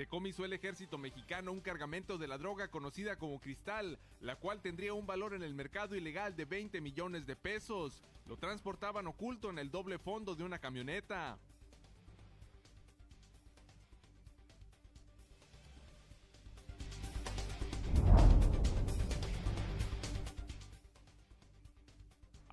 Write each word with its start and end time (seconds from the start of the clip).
decomisó 0.00 0.46
el 0.46 0.54
ejército 0.54 0.96
mexicano 0.96 1.52
un 1.52 1.60
cargamento 1.60 2.16
de 2.16 2.26
la 2.26 2.38
droga 2.38 2.68
conocida 2.68 3.16
como 3.16 3.38
cristal, 3.38 3.98
la 4.22 4.34
cual 4.34 4.62
tendría 4.62 4.94
un 4.94 5.06
valor 5.06 5.34
en 5.34 5.42
el 5.42 5.52
mercado 5.52 5.94
ilegal 5.94 6.34
de 6.36 6.46
20 6.46 6.80
millones 6.80 7.26
de 7.26 7.36
pesos. 7.36 8.02
Lo 8.24 8.38
transportaban 8.38 9.06
oculto 9.06 9.50
en 9.50 9.58
el 9.58 9.70
doble 9.70 9.98
fondo 9.98 10.34
de 10.34 10.42
una 10.42 10.58
camioneta. 10.58 11.38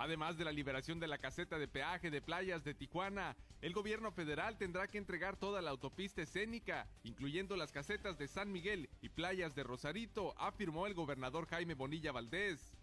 Además 0.08 0.38
de 0.38 0.46
la 0.46 0.54
liberación 0.54 1.02
de 1.02 1.08
la 1.10 1.18
caseta 1.18 1.60
de 1.60 1.68
peaje 1.68 2.10
de 2.10 2.22
playas 2.22 2.64
de 2.64 2.74
Tijuana, 2.74 3.36
el 3.60 3.74
gobierno 3.74 4.10
federal 4.10 4.58
tendrá 4.58 4.88
que 4.88 4.98
entregar 4.98 5.36
toda 5.36 5.62
la 5.62 5.72
autopista 5.72 6.22
escénica, 6.22 6.88
incluyendo 7.04 7.58
las 7.58 7.74
casetas 7.74 8.18
de 8.18 8.30
San 8.30 8.50
Miguel 8.50 8.90
y 9.02 9.10
playas 9.10 9.54
de 9.54 9.64
Rosarito, 9.64 10.34
afirmó 10.38 10.88
el 10.88 10.94
gobernador 10.94 11.46
Jaime 11.48 11.74
Bonilla 11.74 12.14
Valdés. 12.14 12.77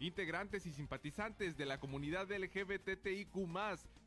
Integrantes 0.00 0.64
y 0.64 0.72
simpatizantes 0.72 1.58
de 1.58 1.66
la 1.66 1.78
comunidad 1.78 2.32
LGBTIQ 2.32 3.36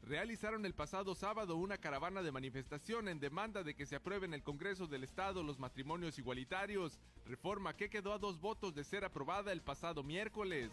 realizaron 0.01 0.65
el 0.65 0.73
pasado 0.73 1.13
sábado 1.13 1.55
una 1.55 1.77
caravana 1.77 2.23
de 2.23 2.31
manifestación 2.31 3.07
en 3.07 3.19
demanda 3.19 3.61
de 3.61 3.75
que 3.75 3.85
se 3.85 3.95
apruebe 3.95 4.25
en 4.25 4.33
el 4.33 4.41
Congreso 4.41 4.87
del 4.87 5.03
Estado 5.03 5.43
los 5.43 5.59
matrimonios 5.59 6.17
igualitarios, 6.17 6.99
reforma 7.27 7.75
que 7.75 7.91
quedó 7.91 8.11
a 8.11 8.17
dos 8.17 8.41
votos 8.41 8.73
de 8.73 8.83
ser 8.83 9.05
aprobada 9.05 9.51
el 9.51 9.61
pasado 9.61 10.01
miércoles. 10.01 10.71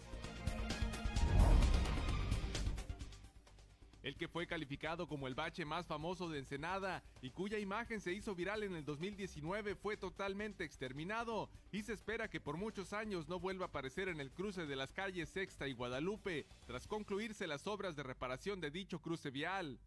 El 4.03 4.17
que 4.17 4.29
fue 4.29 4.47
calificado 4.47 5.07
como 5.07 5.27
el 5.27 5.35
bache 5.35 5.65
más 5.65 5.87
famoso 5.87 6.29
de 6.29 6.39
Ensenada 6.39 7.03
y 7.21 7.31
cuya 7.31 7.59
imagen 7.59 8.01
se 8.01 8.13
hizo 8.13 8.35
viral 8.35 8.63
en 8.63 8.75
el 8.75 8.85
2019 8.85 9.75
fue 9.75 9.97
totalmente 9.97 10.65
exterminado 10.65 11.51
y 11.73 11.83
se 11.83 11.93
espera 11.93 12.29
que 12.29 12.41
por 12.41 12.57
muchos 12.57 12.93
años 12.93 13.29
no 13.29 13.39
vuelva 13.39 13.67
a 13.67 13.69
aparecer 13.69 14.09
en 14.09 14.21
el 14.21 14.31
cruce 14.31 14.67
de 14.67 14.77
las 14.77 14.93
calles 14.93 15.29
Sexta 15.29 15.69
y 15.69 15.73
Guadalupe 15.73 16.47
tras 16.67 16.87
concluirse 16.87 17.47
las 17.47 17.67
obras 17.67 17.97
de 17.97 18.03
reparación 18.03 18.61
de 18.61 18.71
dicho 18.71 19.01
cruce 19.01 19.31
vial. 19.31 19.79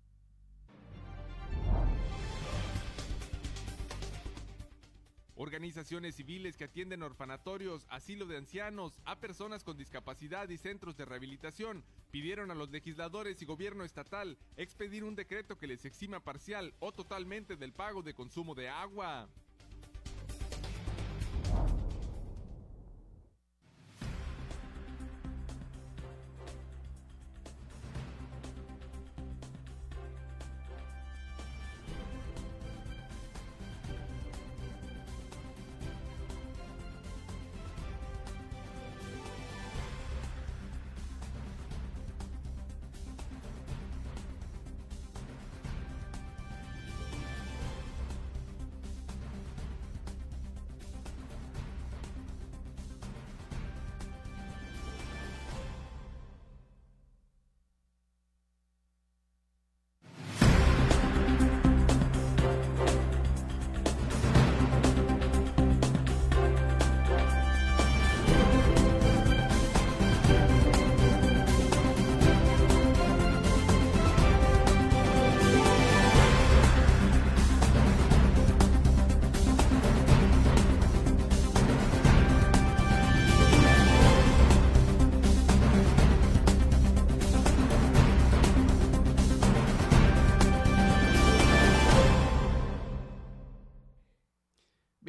Organizaciones 5.43 6.15
civiles 6.15 6.55
que 6.55 6.63
atienden 6.63 7.03
orfanatorios, 7.03 7.85
asilo 7.89 8.27
de 8.27 8.37
ancianos, 8.37 9.01
a 9.03 9.19
personas 9.19 9.65
con 9.65 9.77
discapacidad 9.77 10.47
y 10.47 10.57
centros 10.57 10.95
de 10.95 11.03
rehabilitación 11.03 11.83
pidieron 12.11 12.49
a 12.49 12.55
los 12.55 12.69
legisladores 12.69 13.41
y 13.41 13.45
gobierno 13.45 13.83
estatal 13.83 14.37
expedir 14.55 15.03
un 15.03 15.15
decreto 15.15 15.57
que 15.57 15.67
les 15.67 15.83
exima 15.83 16.21
parcial 16.21 16.73
o 16.79 16.93
totalmente 16.93 17.57
del 17.57 17.73
pago 17.73 18.01
de 18.03 18.13
consumo 18.13 18.55
de 18.55 18.69
agua. 18.69 19.27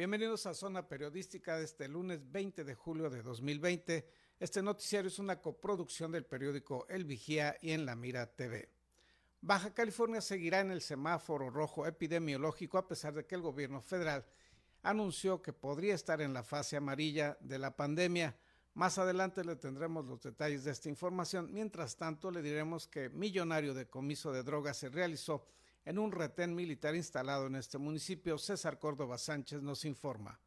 Bienvenidos 0.05 0.45
a 0.45 0.53
Zona 0.53 0.87
Periodística 0.87 1.57
de 1.57 1.65
este 1.65 1.87
lunes 1.87 2.31
20 2.31 2.63
de 2.63 2.75
julio 2.75 3.09
de 3.09 3.23
2020. 3.23 4.07
Este 4.39 4.61
noticiario 4.61 5.07
es 5.07 5.17
una 5.17 5.41
coproducción 5.41 6.11
del 6.11 6.27
periódico 6.27 6.85
El 6.89 7.05
Vigía 7.05 7.57
y 7.59 7.71
en 7.71 7.87
La 7.87 7.95
Mira 7.95 8.27
TV. 8.27 8.69
Baja 9.41 9.73
California 9.73 10.21
seguirá 10.21 10.59
en 10.59 10.69
el 10.69 10.81
semáforo 10.81 11.49
rojo 11.49 11.87
epidemiológico 11.87 12.77
a 12.77 12.87
pesar 12.87 13.15
de 13.15 13.25
que 13.25 13.33
el 13.33 13.41
gobierno 13.41 13.81
federal 13.81 14.23
anunció 14.83 15.41
que 15.41 15.53
podría 15.53 15.95
estar 15.95 16.21
en 16.21 16.35
la 16.35 16.43
fase 16.43 16.77
amarilla 16.77 17.35
de 17.41 17.57
la 17.57 17.75
pandemia. 17.75 18.37
Más 18.75 18.99
adelante 18.99 19.43
le 19.43 19.55
tendremos 19.55 20.05
los 20.05 20.21
detalles 20.21 20.65
de 20.65 20.71
esta 20.71 20.87
información. 20.87 21.51
Mientras 21.51 21.97
tanto, 21.97 22.29
le 22.29 22.43
diremos 22.43 22.85
que 22.85 23.09
millonario 23.09 23.73
decomiso 23.73 24.31
de 24.31 24.43
drogas 24.43 24.77
se 24.77 24.89
realizó 24.89 25.47
en 25.85 25.99
un 25.99 26.11
retén 26.11 26.55
militar 26.55 26.95
instalado 26.95 27.47
en 27.47 27.55
este 27.55 27.77
municipio. 27.77 28.37
César 28.37 28.79
Córdoba 28.79 29.17
Sánchez 29.17 29.61
nos 29.61 29.85
informa. 29.85 30.39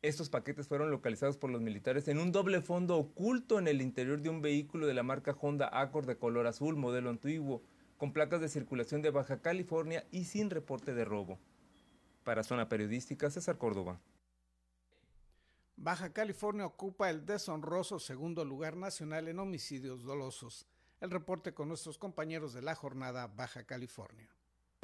Estos 0.00 0.30
paquetes 0.30 0.68
fueron 0.68 0.90
localizados 0.90 1.36
por 1.36 1.50
los 1.50 1.60
militares 1.60 2.08
en 2.08 2.18
un 2.18 2.32
doble 2.32 2.62
fondo 2.62 2.96
oculto 2.96 3.58
en 3.58 3.68
el 3.68 3.82
interior 3.82 4.22
de 4.22 4.30
un 4.30 4.40
vehículo 4.40 4.86
de 4.86 4.94
la 4.94 5.02
marca 5.02 5.36
Honda 5.38 5.68
Accord 5.70 6.06
de 6.06 6.16
color 6.16 6.46
azul, 6.46 6.76
modelo 6.76 7.10
antiguo, 7.10 7.62
con 7.98 8.14
placas 8.14 8.40
de 8.40 8.48
circulación 8.48 9.02
de 9.02 9.10
Baja 9.10 9.42
California 9.42 10.06
y 10.10 10.24
sin 10.24 10.48
reporte 10.48 10.94
de 10.94 11.04
robo. 11.04 11.38
Para 12.24 12.42
Zona 12.44 12.68
Periodística, 12.68 13.30
César 13.30 13.58
Córdoba. 13.58 14.00
Baja 15.76 16.12
California 16.12 16.66
ocupa 16.66 17.08
el 17.08 17.24
deshonroso 17.24 17.98
segundo 17.98 18.44
lugar 18.44 18.76
nacional 18.76 19.28
en 19.28 19.38
homicidios 19.38 20.02
dolosos. 20.02 20.66
El 21.00 21.10
reporte 21.10 21.54
con 21.54 21.68
nuestros 21.68 21.96
compañeros 21.96 22.52
de 22.52 22.60
la 22.60 22.74
jornada 22.74 23.26
Baja 23.26 23.64
California. 23.64 24.28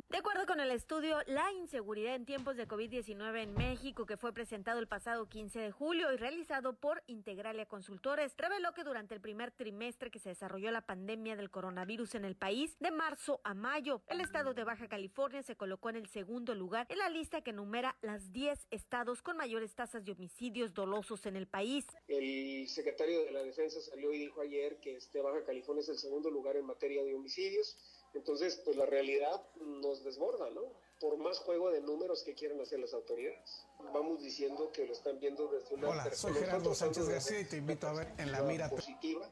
De 0.08 0.18
acuerdo 0.18 0.46
con 0.46 0.60
el 0.60 0.70
estudio 0.70 1.18
La 1.26 1.52
inseguridad 1.52 2.14
en 2.14 2.24
tiempos 2.24 2.56
de 2.56 2.68
COVID-19 2.68 3.42
en 3.42 3.54
México, 3.54 4.06
que 4.06 4.16
fue 4.16 4.32
presentado 4.32 4.78
el 4.78 4.86
pasado 4.86 5.28
15 5.28 5.58
de 5.58 5.72
julio 5.72 6.12
y 6.12 6.16
realizado 6.16 6.74
por 6.74 7.02
Integralia 7.08 7.66
Consultores, 7.66 8.32
reveló 8.36 8.72
que 8.72 8.84
durante 8.84 9.16
el 9.16 9.20
primer 9.20 9.50
trimestre 9.50 10.12
que 10.12 10.20
se 10.20 10.28
desarrolló 10.28 10.70
la 10.70 10.86
pandemia 10.86 11.34
del 11.34 11.50
coronavirus 11.50 12.14
en 12.14 12.24
el 12.24 12.36
país, 12.36 12.76
de 12.78 12.92
marzo 12.92 13.40
a 13.42 13.54
mayo, 13.54 14.00
el 14.06 14.20
estado 14.20 14.54
de 14.54 14.62
Baja 14.62 14.86
California 14.86 15.42
se 15.42 15.56
colocó 15.56 15.90
en 15.90 15.96
el 15.96 16.06
segundo 16.06 16.54
lugar 16.54 16.86
en 16.88 16.98
la 16.98 17.10
lista 17.10 17.40
que 17.40 17.50
enumera 17.50 17.96
las 18.00 18.32
10 18.32 18.68
estados 18.70 19.22
con 19.22 19.36
mayores 19.36 19.74
tasas 19.74 20.04
de 20.04 20.12
homicidios 20.12 20.72
dolosos 20.72 21.26
en 21.26 21.34
el 21.34 21.48
país. 21.48 21.84
El 22.06 22.68
secretario 22.68 23.24
de 23.24 23.32
la 23.32 23.42
Defensa 23.42 23.80
salió 23.80 24.12
y 24.12 24.18
dijo 24.18 24.40
ayer 24.40 24.78
que 24.78 24.94
este 24.94 25.20
Baja 25.20 25.42
California 25.44 25.82
es 25.82 25.88
el 25.88 25.98
segundo 25.98 26.30
lugar 26.30 26.54
en 26.54 26.64
materia 26.64 27.02
de 27.02 27.12
homicidios 27.12 27.76
entonces, 28.14 28.60
pues 28.64 28.76
la 28.76 28.86
realidad 28.86 29.42
nos 29.56 30.02
desborda, 30.04 30.50
¿no? 30.50 30.62
Por 31.00 31.18
más 31.18 31.38
juego 31.38 31.70
de 31.70 31.80
números 31.80 32.22
que 32.22 32.34
quieran 32.34 32.60
hacer 32.60 32.80
las 32.80 32.94
autoridades. 32.94 33.66
Vamos 33.92 34.22
diciendo 34.22 34.72
que 34.72 34.86
lo 34.86 34.92
están 34.92 35.20
viendo 35.20 35.48
desde 35.48 35.74
una 35.74 35.90
Hola, 35.90 36.14
soy 36.14 36.32
Gerardo 36.34 36.74
Sánchez 36.74 37.08
García 37.08 37.40
y 37.40 37.44
te 37.44 37.58
invito 37.58 37.86
a 37.86 37.92
ver 37.92 38.14
en 38.18 38.32
la 38.32 38.42
mira 38.42 38.70
positiva, 38.70 39.30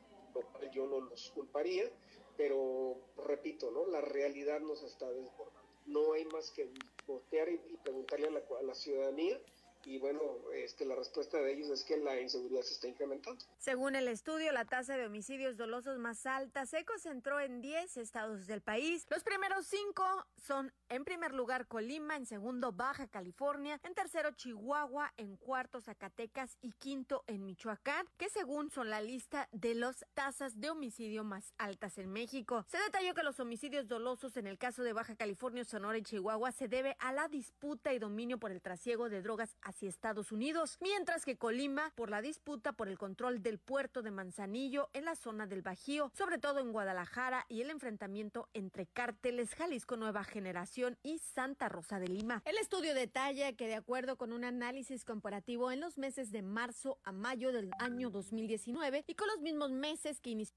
yo 0.72 0.86
no 0.86 1.00
los 1.00 1.30
culparía, 1.30 1.90
pero 2.36 2.96
repito, 3.26 3.70
¿no? 3.70 3.86
La 3.86 4.00
realidad 4.00 4.60
nos 4.60 4.82
está 4.82 5.10
desbordando. 5.10 5.64
No 5.86 6.14
hay 6.14 6.24
más 6.26 6.50
que 6.50 6.70
voltear 7.06 7.48
y, 7.48 7.58
preguntarle 7.82 8.28
a 8.28 8.30
la, 8.30 8.42
a 8.58 8.62
la 8.62 8.74
ciudadanía 8.74 9.38
y 9.86 9.98
bueno, 9.98 10.20
este, 10.54 10.84
la 10.84 10.94
respuesta 10.94 11.38
de 11.38 11.52
ellos 11.52 11.68
es 11.70 11.84
que 11.84 11.96
la 11.96 12.20
inseguridad 12.20 12.62
se 12.62 12.74
está 12.74 12.88
incrementando. 12.88 13.44
Según 13.58 13.96
el 13.96 14.08
estudio, 14.08 14.52
la 14.52 14.64
tasa 14.64 14.96
de 14.96 15.06
homicidios 15.06 15.56
dolosos 15.56 15.98
más 15.98 16.26
alta 16.26 16.66
se 16.66 16.84
concentró 16.84 17.40
en 17.40 17.60
10 17.60 17.96
estados 17.98 18.46
del 18.46 18.60
país. 18.60 19.06
Los 19.10 19.22
primeros 19.22 19.66
cinco 19.66 20.04
son, 20.36 20.72
en 20.88 21.04
primer 21.04 21.32
lugar, 21.32 21.66
Colima, 21.66 22.16
en 22.16 22.26
segundo, 22.26 22.72
Baja 22.72 23.08
California, 23.08 23.80
en 23.82 23.94
tercero, 23.94 24.30
Chihuahua, 24.32 25.12
en 25.16 25.36
cuarto, 25.36 25.80
Zacatecas 25.80 26.56
y 26.60 26.72
quinto, 26.72 27.24
en 27.26 27.44
Michoacán, 27.44 28.06
que 28.16 28.28
según 28.28 28.70
son 28.70 28.90
la 28.90 29.00
lista 29.00 29.48
de 29.52 29.74
las 29.74 30.04
tasas 30.14 30.60
de 30.60 30.70
homicidio 30.70 31.24
más 31.24 31.52
altas 31.58 31.98
en 31.98 32.10
México. 32.10 32.64
Se 32.68 32.78
detalló 32.78 33.14
que 33.14 33.22
los 33.22 33.40
homicidios 33.40 33.88
dolosos 33.88 34.36
en 34.36 34.46
el 34.46 34.58
caso 34.58 34.82
de 34.82 34.92
Baja 34.92 35.16
California, 35.16 35.64
Sonora 35.64 35.98
y 35.98 36.02
Chihuahua 36.02 36.52
se 36.52 36.68
debe 36.68 36.96
a 37.00 37.12
la 37.12 37.28
disputa 37.28 37.92
y 37.92 37.98
dominio 37.98 38.38
por 38.38 38.50
el 38.50 38.62
trasiego 38.62 39.08
de 39.08 39.22
drogas 39.22 39.56
hacia 39.74 39.88
Estados 39.88 40.30
Unidos, 40.30 40.78
mientras 40.80 41.24
que 41.24 41.36
Colima 41.36 41.92
por 41.96 42.08
la 42.08 42.22
disputa 42.22 42.72
por 42.72 42.88
el 42.88 42.96
control 42.96 43.42
del 43.42 43.58
puerto 43.58 44.02
de 44.02 44.12
Manzanillo 44.12 44.88
en 44.92 45.04
la 45.04 45.16
zona 45.16 45.48
del 45.48 45.62
Bajío, 45.62 46.12
sobre 46.14 46.38
todo 46.38 46.60
en 46.60 46.70
Guadalajara 46.70 47.44
y 47.48 47.60
el 47.60 47.70
enfrentamiento 47.70 48.48
entre 48.54 48.86
cárteles 48.86 49.52
Jalisco 49.56 49.96
Nueva 49.96 50.22
Generación 50.22 50.96
y 51.02 51.18
Santa 51.18 51.68
Rosa 51.68 51.98
de 51.98 52.06
Lima. 52.06 52.40
El 52.44 52.56
estudio 52.58 52.94
detalla 52.94 53.52
que 53.54 53.66
de 53.66 53.74
acuerdo 53.74 54.16
con 54.16 54.32
un 54.32 54.44
análisis 54.44 55.04
comparativo 55.04 55.72
en 55.72 55.80
los 55.80 55.98
meses 55.98 56.30
de 56.30 56.42
marzo 56.42 56.98
a 57.02 57.10
mayo 57.10 57.50
del 57.52 57.72
año 57.80 58.10
2019 58.10 59.04
y 59.08 59.14
con 59.16 59.26
los 59.26 59.40
mismos 59.40 59.72
meses 59.72 60.20
que 60.20 60.30
inició 60.30 60.54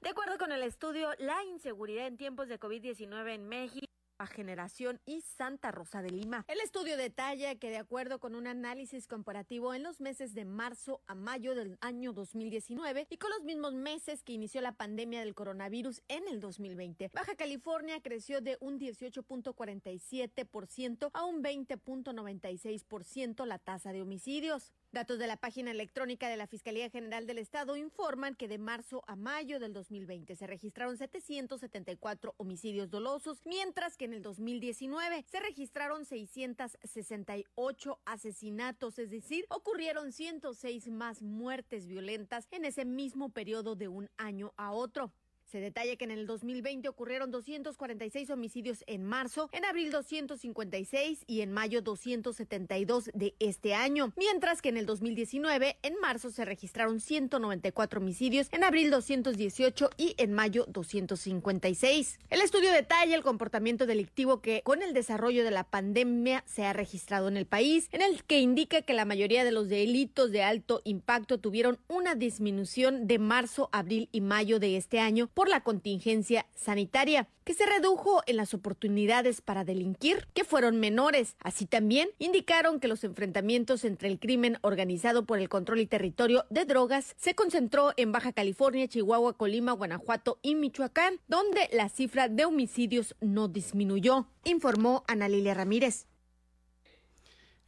de 0.00 0.10
acuerdo 0.10 0.38
con 0.38 0.52
el 0.52 0.62
estudio 0.62 1.08
La 1.18 1.42
inseguridad 1.44 2.06
en 2.06 2.16
tiempos 2.16 2.48
de 2.48 2.60
COVID-19 2.60 3.34
en 3.34 3.48
México, 3.48 3.85
Generación 4.24 5.02
y 5.04 5.20
Santa 5.20 5.72
Rosa 5.72 6.00
de 6.00 6.10
Lima. 6.10 6.46
El 6.48 6.60
estudio 6.60 6.96
detalla 6.96 7.56
que 7.56 7.68
de 7.68 7.76
acuerdo 7.76 8.18
con 8.18 8.34
un 8.34 8.46
análisis 8.46 9.06
comparativo 9.06 9.74
en 9.74 9.82
los 9.82 10.00
meses 10.00 10.32
de 10.32 10.46
marzo 10.46 11.02
a 11.06 11.14
mayo 11.14 11.54
del 11.54 11.76
año 11.82 12.14
2019 12.14 13.08
y 13.10 13.18
con 13.18 13.30
los 13.32 13.42
mismos 13.42 13.74
meses 13.74 14.22
que 14.22 14.32
inició 14.32 14.62
la 14.62 14.72
pandemia 14.72 15.20
del 15.20 15.34
coronavirus 15.34 16.00
en 16.08 16.26
el 16.28 16.40
2020, 16.40 17.10
Baja 17.12 17.34
California 17.34 18.00
creció 18.00 18.40
de 18.40 18.56
un 18.60 18.78
18.47% 18.78 21.10
a 21.12 21.24
un 21.24 21.42
20.96% 21.42 23.44
la 23.44 23.58
tasa 23.58 23.92
de 23.92 24.02
homicidios. 24.02 24.72
Datos 24.92 25.18
de 25.18 25.26
la 25.26 25.36
página 25.36 25.72
electrónica 25.72 26.28
de 26.28 26.36
la 26.36 26.46
Fiscalía 26.46 26.88
General 26.88 27.26
del 27.26 27.38
Estado 27.38 27.76
informan 27.76 28.34
que 28.34 28.48
de 28.48 28.56
marzo 28.56 29.02
a 29.08 29.16
mayo 29.16 29.58
del 29.58 29.72
2020 29.72 30.36
se 30.36 30.46
registraron 30.46 30.96
774 30.96 32.34
homicidios 32.38 32.88
dolosos, 32.88 33.42
mientras 33.44 33.96
que 33.96 34.04
en 34.06 34.14
el 34.14 34.22
2019 34.22 35.24
se 35.28 35.40
registraron 35.40 36.04
668 36.04 38.00
asesinatos, 38.06 38.98
es 38.98 39.10
decir, 39.10 39.44
ocurrieron 39.50 40.12
106 40.12 40.88
más 40.88 41.20
muertes 41.20 41.86
violentas 41.86 42.46
en 42.52 42.64
ese 42.64 42.84
mismo 42.84 43.30
periodo 43.30 43.74
de 43.74 43.88
un 43.88 44.08
año 44.16 44.54
a 44.56 44.72
otro. 44.72 45.12
Se 45.46 45.60
detalla 45.60 45.94
que 45.94 46.04
en 46.04 46.10
el 46.10 46.26
2020 46.26 46.88
ocurrieron 46.88 47.30
246 47.30 48.30
homicidios 48.30 48.82
en 48.88 49.04
marzo, 49.04 49.48
en 49.52 49.64
abril 49.64 49.92
256 49.92 51.22
y 51.28 51.40
en 51.40 51.52
mayo 51.52 51.82
272 51.82 53.10
de 53.14 53.36
este 53.38 53.72
año, 53.72 54.12
mientras 54.16 54.60
que 54.60 54.70
en 54.70 54.76
el 54.76 54.86
2019 54.86 55.78
en 55.82 55.94
marzo 56.00 56.30
se 56.30 56.44
registraron 56.44 56.98
194 56.98 58.00
homicidios, 58.00 58.48
en 58.50 58.64
abril 58.64 58.90
218 58.90 59.90
y 59.96 60.16
en 60.18 60.32
mayo 60.32 60.64
256. 60.66 62.18
El 62.28 62.40
estudio 62.40 62.72
detalla 62.72 63.14
el 63.14 63.22
comportamiento 63.22 63.86
delictivo 63.86 64.40
que 64.40 64.62
con 64.64 64.82
el 64.82 64.94
desarrollo 64.94 65.44
de 65.44 65.52
la 65.52 65.62
pandemia 65.62 66.42
se 66.48 66.64
ha 66.64 66.72
registrado 66.72 67.28
en 67.28 67.36
el 67.36 67.46
país, 67.46 67.88
en 67.92 68.02
el 68.02 68.24
que 68.24 68.40
indica 68.40 68.82
que 68.82 68.94
la 68.94 69.04
mayoría 69.04 69.44
de 69.44 69.52
los 69.52 69.68
delitos 69.68 70.32
de 70.32 70.42
alto 70.42 70.82
impacto 70.82 71.38
tuvieron 71.38 71.78
una 71.86 72.16
disminución 72.16 73.06
de 73.06 73.20
marzo, 73.20 73.68
abril 73.70 74.08
y 74.10 74.22
mayo 74.22 74.58
de 74.58 74.76
este 74.76 74.98
año 74.98 75.30
por 75.36 75.50
la 75.50 75.60
contingencia 75.62 76.46
sanitaria, 76.54 77.28
que 77.44 77.52
se 77.52 77.66
redujo 77.66 78.22
en 78.24 78.38
las 78.38 78.54
oportunidades 78.54 79.42
para 79.42 79.64
delinquir, 79.64 80.26
que 80.32 80.44
fueron 80.44 80.80
menores. 80.80 81.36
Así 81.40 81.66
también 81.66 82.08
indicaron 82.18 82.80
que 82.80 82.88
los 82.88 83.04
enfrentamientos 83.04 83.84
entre 83.84 84.08
el 84.08 84.18
crimen 84.18 84.56
organizado 84.62 85.26
por 85.26 85.38
el 85.38 85.50
control 85.50 85.80
y 85.80 85.86
territorio 85.86 86.46
de 86.48 86.64
drogas 86.64 87.14
se 87.18 87.34
concentró 87.34 87.92
en 87.98 88.12
Baja 88.12 88.32
California, 88.32 88.88
Chihuahua, 88.88 89.36
Colima, 89.36 89.72
Guanajuato 89.72 90.38
y 90.40 90.54
Michoacán, 90.54 91.20
donde 91.28 91.68
la 91.70 91.90
cifra 91.90 92.30
de 92.30 92.46
homicidios 92.46 93.14
no 93.20 93.48
disminuyó, 93.48 94.28
informó 94.44 95.04
Ana 95.06 95.28
Lilia 95.28 95.52
Ramírez. 95.52 96.06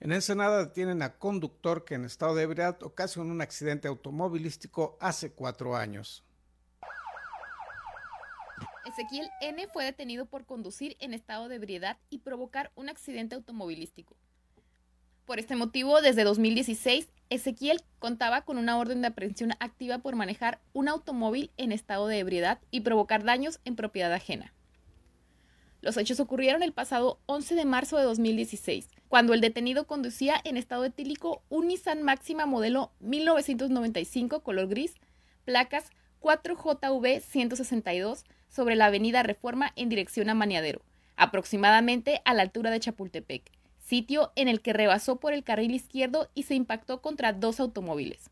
En 0.01 0.13
Ensenada 0.13 0.65
detienen 0.65 1.03
a 1.03 1.19
conductor 1.19 1.85
que 1.85 1.97
en 1.97 2.07
estado 2.07 2.35
de 2.35 2.45
ebriedad 2.45 2.83
ocasionó 2.83 3.31
un 3.31 3.43
accidente 3.43 3.89
automovilístico 3.89 4.97
hace 5.01 5.33
cuatro 5.33 5.77
años. 5.77 6.25
Ezequiel 8.89 9.29
N. 9.43 9.67
fue 9.71 9.85
detenido 9.85 10.25
por 10.25 10.47
conducir 10.47 10.97
en 10.99 11.13
estado 11.13 11.49
de 11.49 11.57
ebriedad 11.57 11.99
y 12.09 12.19
provocar 12.19 12.73
un 12.75 12.89
accidente 12.89 13.35
automovilístico. 13.35 14.17
Por 15.27 15.39
este 15.39 15.57
motivo, 15.57 16.01
desde 16.01 16.25
2016, 16.25 17.07
Ezequiel 17.29 17.83
contaba 17.99 18.43
con 18.43 18.57
una 18.57 18.79
orden 18.79 19.03
de 19.03 19.09
aprehensión 19.09 19.53
activa 19.61 19.99
por 19.99 20.17
manejar 20.17 20.59
un 20.73 20.89
automóvil 20.89 21.51
en 21.59 21.71
estado 21.71 22.07
de 22.07 22.19
ebriedad 22.19 22.61
y 22.71 22.81
provocar 22.81 23.25
daños 23.25 23.61
en 23.67 23.77
propiedad 23.77 24.13
ajena. 24.15 24.55
Los 25.83 25.99
hechos 25.99 26.19
ocurrieron 26.19 26.63
el 26.63 26.73
pasado 26.73 27.21
11 27.27 27.57
de 27.57 27.67
marzo 27.67 27.99
de 27.99 28.05
2016, 28.05 28.89
cuando 29.09 29.35
el 29.35 29.43
detenido 29.43 29.87
conducía 29.87 30.41
en 30.45 30.57
estado 30.57 30.87
etílico 30.87 31.43
un 31.51 31.69
Nissan 31.69 32.03
Máxima 32.03 32.47
modelo 32.47 32.91
1995 33.01 34.43
color 34.43 34.67
gris, 34.67 34.95
placas 35.45 35.91
4JV 36.21 37.21
162 37.21 38.25
sobre 38.49 38.77
la 38.77 38.87
avenida 38.87 39.23
Reforma 39.23 39.73
en 39.77 39.89
dirección 39.89 40.31
a 40.31 40.35
Maniadero, 40.35 40.83
aproximadamente 41.17 42.23
a 42.25 42.35
la 42.35 42.43
altura 42.43 42.71
de 42.71 42.81
Chapultepec, 42.81 43.51
sitio 43.79 44.33
en 44.37 44.49
el 44.49 44.61
que 44.61 44.73
rebasó 44.73 45.17
por 45.17 45.33
el 45.33 45.45
carril 45.45 45.75
izquierdo 45.75 46.29
y 46.35 46.45
se 46.45 46.55
impactó 46.55 47.01
contra 47.01 47.33
dos 47.33 47.61
automóviles. 47.61 48.31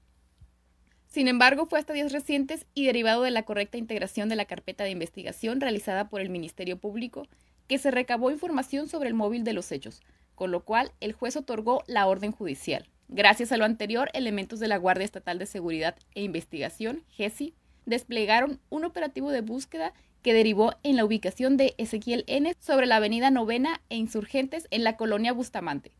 Sin 1.06 1.28
embargo, 1.28 1.66
fue 1.66 1.78
hasta 1.78 1.94
días 1.94 2.12
recientes 2.12 2.66
y 2.74 2.84
derivado 2.84 3.22
de 3.22 3.30
la 3.30 3.44
correcta 3.44 3.78
integración 3.78 4.28
de 4.28 4.36
la 4.36 4.44
carpeta 4.44 4.84
de 4.84 4.90
investigación 4.90 5.60
realizada 5.60 6.08
por 6.08 6.20
el 6.20 6.28
Ministerio 6.28 6.78
Público, 6.78 7.26
que 7.68 7.78
se 7.78 7.90
recabó 7.90 8.30
información 8.30 8.88
sobre 8.88 9.08
el 9.08 9.14
móvil 9.14 9.44
de 9.44 9.52
los 9.52 9.72
hechos, 9.72 10.02
con 10.34 10.50
lo 10.50 10.64
cual 10.64 10.92
el 11.00 11.12
juez 11.12 11.36
otorgó 11.36 11.82
la 11.86 12.06
orden 12.06 12.32
judicial. 12.32 12.86
Gracias 13.08 13.52
a 13.52 13.56
lo 13.56 13.64
anterior, 13.64 14.10
elementos 14.12 14.60
de 14.60 14.68
la 14.68 14.76
Guardia 14.76 15.04
Estatal 15.04 15.38
de 15.38 15.46
Seguridad 15.46 15.96
e 16.14 16.22
Investigación, 16.22 17.02
GESI, 17.08 17.54
desplegaron 17.86 18.60
un 18.68 18.84
operativo 18.84 19.30
de 19.30 19.40
búsqueda 19.40 19.94
que 20.26 20.34
derivó 20.34 20.74
en 20.82 20.96
la 20.96 21.04
ubicación 21.04 21.56
de 21.56 21.76
Ezequiel 21.78 22.24
N 22.26 22.52
sobre 22.58 22.86
la 22.86 22.96
avenida 22.96 23.30
Novena 23.30 23.80
e 23.90 23.94
Insurgentes 23.94 24.66
en 24.72 24.82
la 24.82 24.96
colonia 24.96 25.32
Bustamante. 25.32 25.92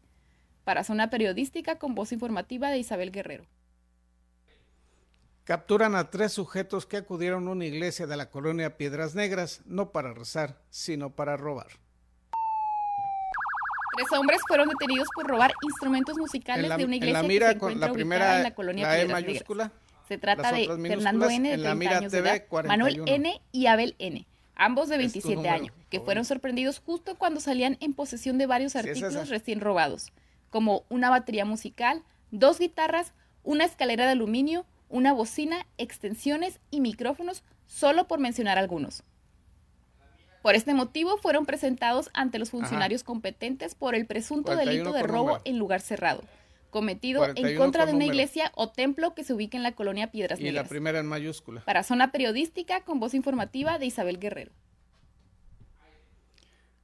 Para 0.65 0.83
Zona 0.83 1.11
Periodística 1.11 1.79
con 1.79 1.95
voz 1.95 2.11
informativa 2.11 2.71
de 2.71 2.79
Isabel 2.79 3.13
Guerrero. 3.13 3.47
Capturan 5.45 5.95
a 5.95 6.11
tres 6.11 6.33
sujetos 6.33 6.87
que 6.87 6.97
acudieron 6.97 7.47
a 7.47 7.53
una 7.53 7.67
iglesia 7.67 8.09
de 8.09 8.17
la 8.17 8.29
colonia 8.29 8.77
Piedras 8.77 9.15
Negras, 9.15 9.61
no 9.65 9.93
para 9.93 10.13
rezar, 10.13 10.61
sino 10.71 11.15
para 11.15 11.37
robar. 11.37 11.69
Tres 13.97 14.09
hombres 14.19 14.41
fueron 14.49 14.69
detenidos 14.71 15.07
por 15.15 15.29
robar 15.29 15.53
instrumentos 15.63 16.19
musicales 16.19 16.77
de 16.77 16.85
una 16.85 16.97
iglesia 16.97 17.23
que 17.23 17.39
se 17.39 17.51
encuentra 17.53 17.93
ubicada 17.93 18.37
en 18.39 18.43
la 18.43 18.55
colonia 18.57 18.89
la 18.89 18.97
e 18.97 19.05
Piedras 19.05 19.23
mayúscula, 19.23 19.65
Negras. 19.67 19.86
Se 20.09 20.19
trata 20.19 20.53
de 20.53 20.67
Fernando 20.67 21.29
N, 21.29 21.49
de 21.49 21.59
30 21.59 21.97
años 21.97 22.13
de 22.13 22.19
edad, 22.19 22.43
Manuel 22.65 23.03
N 23.07 23.41
y 23.53 23.67
Abel 23.67 23.97
N, 23.99 24.27
ambos 24.55 24.89
de 24.89 24.99
27 24.99 25.49
años, 25.49 25.75
que 25.91 26.01
fueron 26.01 26.25
sorprendidos 26.25 26.81
justo 26.85 27.17
cuando 27.17 27.41
salían 27.41 27.77
en 27.81 27.93
posesión 27.93 28.39
de 28.39 28.47
varios 28.47 28.77
artículos 28.77 29.29
recién 29.29 29.61
robados, 29.61 30.13
como 30.51 30.85
una 30.89 31.11
batería 31.11 31.45
musical, 31.45 32.03
dos 32.31 32.59
guitarras, 32.59 33.13
una 33.43 33.65
escalera 33.65 34.07
de 34.07 34.13
aluminio, 34.13 34.65
una 34.89 35.13
bocina, 35.13 35.67
extensiones 35.79 36.61
y 36.71 36.81
micrófonos, 36.81 37.43
solo 37.67 38.07
por 38.07 38.21
mencionar 38.21 38.59
algunos. 38.59 39.03
Por 40.43 40.55
este 40.55 40.75
motivo 40.75 41.19
fueron 41.19 41.45
presentados 41.45 42.11
ante 42.15 42.39
los 42.39 42.51
funcionarios 42.51 43.03
competentes 43.03 43.75
por 43.75 43.97
el 43.97 44.07
presunto 44.07 44.55
delito 44.55 44.93
de 44.93 45.03
robo 45.03 45.41
en 45.45 45.59
lugar 45.59 45.81
cerrado, 45.81 46.23
cometido 46.77 47.27
en 47.35 47.57
contra 47.57 47.87
de 47.87 47.95
una 47.95 48.05
iglesia 48.05 48.53
o 48.55 48.71
templo 48.71 49.15
que 49.15 49.25
se 49.25 49.33
ubica 49.33 49.57
en 49.57 49.63
la 49.63 49.73
colonia 49.73 50.11
Piedras 50.11 50.39
Negras. 50.39 50.53
Y 50.53 50.55
la 50.55 50.69
primera 50.69 50.99
en 50.99 51.07
mayúscula. 51.07 51.63
Para 51.65 51.83
Zona 51.83 52.13
Periodística, 52.13 52.83
con 52.85 53.01
voz 53.01 53.15
informativa 53.15 53.79
de 53.79 53.87
Isabel 53.87 54.19
Guerrero. 54.19 54.53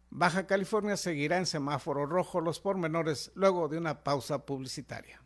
Baja 0.09 0.47
California 0.47 0.97
seguirá 0.97 1.37
en 1.37 1.45
semáforo 1.45 2.07
rojo 2.07 2.41
los 2.41 2.59
pormenores 2.59 3.33
luego 3.35 3.69
de 3.69 3.77
una 3.77 4.03
pausa 4.03 4.47
publicitaria. 4.47 5.22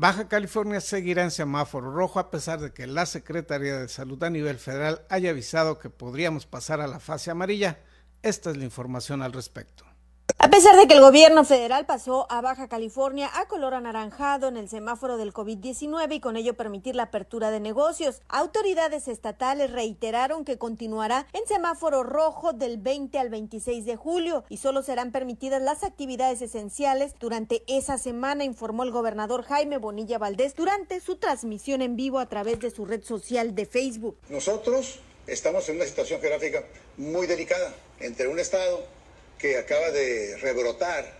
Baja 0.00 0.28
California 0.28 0.80
seguirá 0.80 1.24
en 1.24 1.30
semáforo 1.30 1.90
rojo 1.90 2.18
a 2.20 2.30
pesar 2.30 2.58
de 2.58 2.72
que 2.72 2.86
la 2.86 3.04
Secretaría 3.04 3.76
de 3.76 3.86
Salud 3.86 4.24
a 4.24 4.30
nivel 4.30 4.56
federal 4.56 5.02
haya 5.10 5.28
avisado 5.28 5.78
que 5.78 5.90
podríamos 5.90 6.46
pasar 6.46 6.80
a 6.80 6.86
la 6.86 7.00
fase 7.00 7.30
amarilla. 7.30 7.80
Esta 8.22 8.50
es 8.50 8.56
la 8.56 8.64
información 8.64 9.20
al 9.20 9.34
respecto. 9.34 9.89
A 10.38 10.50
pesar 10.50 10.76
de 10.76 10.86
que 10.86 10.94
el 10.94 11.00
gobierno 11.00 11.44
federal 11.44 11.86
pasó 11.86 12.26
a 12.30 12.40
Baja 12.40 12.68
California 12.68 13.30
a 13.34 13.46
color 13.46 13.74
anaranjado 13.74 14.48
en 14.48 14.56
el 14.56 14.68
semáforo 14.68 15.16
del 15.16 15.32
COVID-19 15.32 16.14
y 16.14 16.20
con 16.20 16.36
ello 16.36 16.54
permitir 16.54 16.94
la 16.94 17.04
apertura 17.04 17.50
de 17.50 17.60
negocios, 17.60 18.20
autoridades 18.28 19.08
estatales 19.08 19.70
reiteraron 19.70 20.44
que 20.44 20.58
continuará 20.58 21.26
en 21.32 21.46
semáforo 21.46 22.02
rojo 22.02 22.52
del 22.52 22.78
20 22.78 23.18
al 23.18 23.30
26 23.30 23.84
de 23.84 23.96
julio 23.96 24.44
y 24.48 24.58
solo 24.58 24.82
serán 24.82 25.12
permitidas 25.12 25.62
las 25.62 25.84
actividades 25.84 26.42
esenciales 26.42 27.14
durante 27.18 27.62
esa 27.66 27.98
semana, 27.98 28.44
informó 28.44 28.82
el 28.82 28.90
gobernador 28.90 29.44
Jaime 29.44 29.78
Bonilla 29.78 30.18
Valdés 30.18 30.54
durante 30.54 31.00
su 31.00 31.16
transmisión 31.16 31.82
en 31.82 31.96
vivo 31.96 32.18
a 32.18 32.26
través 32.26 32.60
de 32.60 32.70
su 32.70 32.84
red 32.84 33.02
social 33.02 33.54
de 33.54 33.66
Facebook. 33.66 34.16
Nosotros 34.28 34.98
estamos 35.26 35.68
en 35.68 35.76
una 35.76 35.86
situación 35.86 36.20
geográfica 36.20 36.64
muy 36.96 37.26
delicada 37.26 37.74
entre 38.00 38.28
un 38.28 38.38
estado 38.38 38.99
que 39.40 39.56
acaba 39.56 39.90
de 39.90 40.36
rebrotar 40.38 41.18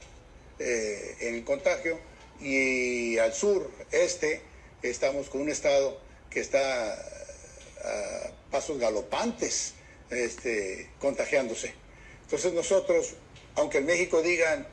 eh, 0.59 1.17
en 1.21 1.37
el 1.37 1.45
contagio 1.45 1.99
y 2.41 3.19
al 3.19 3.33
sur, 3.33 3.71
este, 3.91 4.43
estamos 4.83 5.29
con 5.29 5.41
un 5.41 5.50
estado 5.50 6.00
que 6.29 6.41
está 6.41 6.95
a 6.95 8.31
pasos 8.50 8.79
galopantes 8.79 9.75
este, 10.11 10.91
contagiándose. 10.99 11.73
Entonces 12.23 12.53
nosotros, 12.53 13.15
aunque 13.55 13.79
en 13.79 13.87
México 13.87 14.23
digan, 14.23 14.67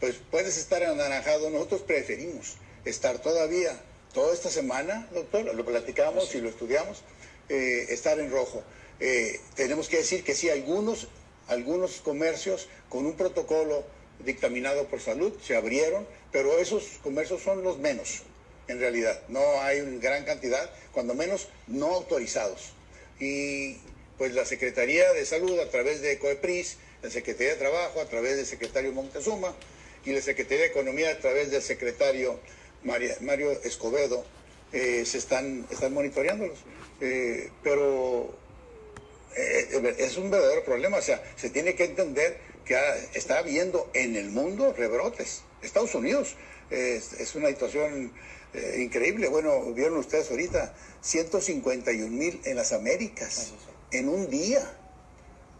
pues 0.00 0.16
puedes 0.30 0.56
estar 0.56 0.82
anaranjado, 0.82 1.50
nosotros 1.50 1.82
preferimos 1.82 2.56
estar 2.84 3.20
todavía 3.20 3.80
toda 4.12 4.34
esta 4.34 4.50
semana, 4.50 5.08
doctor, 5.12 5.54
lo 5.54 5.64
platicamos 5.64 6.34
y 6.34 6.40
lo 6.40 6.48
estudiamos, 6.48 7.02
eh, 7.48 7.86
estar 7.88 8.18
en 8.18 8.30
rojo. 8.30 8.62
Eh, 9.00 9.40
tenemos 9.56 9.88
que 9.88 9.98
decir 9.98 10.22
que 10.22 10.34
sí, 10.34 10.50
algunos 10.50 11.08
algunos 11.48 12.00
comercios 12.00 12.68
con 12.88 13.06
un 13.06 13.16
protocolo 13.16 13.84
dictaminado 14.24 14.86
por 14.86 15.00
salud 15.00 15.32
se 15.42 15.56
abrieron, 15.56 16.06
pero 16.30 16.58
esos 16.58 16.84
comercios 17.02 17.42
son 17.42 17.62
los 17.62 17.78
menos, 17.78 18.22
en 18.68 18.78
realidad. 18.78 19.20
No 19.28 19.40
hay 19.60 19.80
una 19.80 20.00
gran 20.00 20.24
cantidad, 20.24 20.70
cuando 20.92 21.14
menos 21.14 21.48
no 21.66 21.86
autorizados. 21.94 22.72
Y 23.18 23.76
pues 24.18 24.34
la 24.34 24.44
Secretaría 24.44 25.12
de 25.12 25.26
Salud 25.26 25.58
a 25.58 25.68
través 25.70 26.02
de 26.02 26.18
COEPRIS, 26.18 26.76
la 27.02 27.10
Secretaría 27.10 27.54
de 27.54 27.58
Trabajo 27.58 28.00
a 28.00 28.06
través 28.06 28.36
del 28.36 28.46
secretario 28.46 28.92
Montezuma 28.92 29.54
y 30.04 30.12
la 30.12 30.20
Secretaría 30.20 30.64
de 30.64 30.70
Economía 30.70 31.10
a 31.10 31.18
través 31.18 31.50
del 31.50 31.62
secretario 31.62 32.38
Mario 32.84 33.52
Escobedo, 33.64 34.24
eh, 34.72 35.04
se 35.04 35.18
están, 35.18 35.66
están 35.70 35.92
monitoreándolos. 35.92 36.58
Eh, 37.00 37.50
pero 37.62 38.32
eh, 39.36 39.96
es 39.98 40.16
un 40.16 40.30
verdadero 40.30 40.64
problema. 40.64 40.98
O 40.98 41.02
sea, 41.02 41.22
se 41.36 41.50
tiene 41.50 41.74
que 41.74 41.84
entender 41.84 42.38
que 42.64 42.78
está 43.14 43.38
habiendo 43.38 43.90
en 43.94 44.16
el 44.16 44.30
mundo 44.30 44.72
rebrotes. 44.72 45.42
Estados 45.62 45.94
Unidos 45.94 46.36
es, 46.70 47.34
una 47.34 47.48
situación 47.48 48.12
eh, 48.54 48.78
increíble. 48.80 49.28
Bueno, 49.28 49.72
vieron 49.72 49.98
ustedes 49.98 50.30
ahorita 50.30 50.74
151 51.00 52.08
mil 52.08 52.40
en 52.44 52.56
las 52.56 52.72
Américas 52.72 53.52
en 53.90 54.08
un 54.08 54.28
día. 54.28 54.78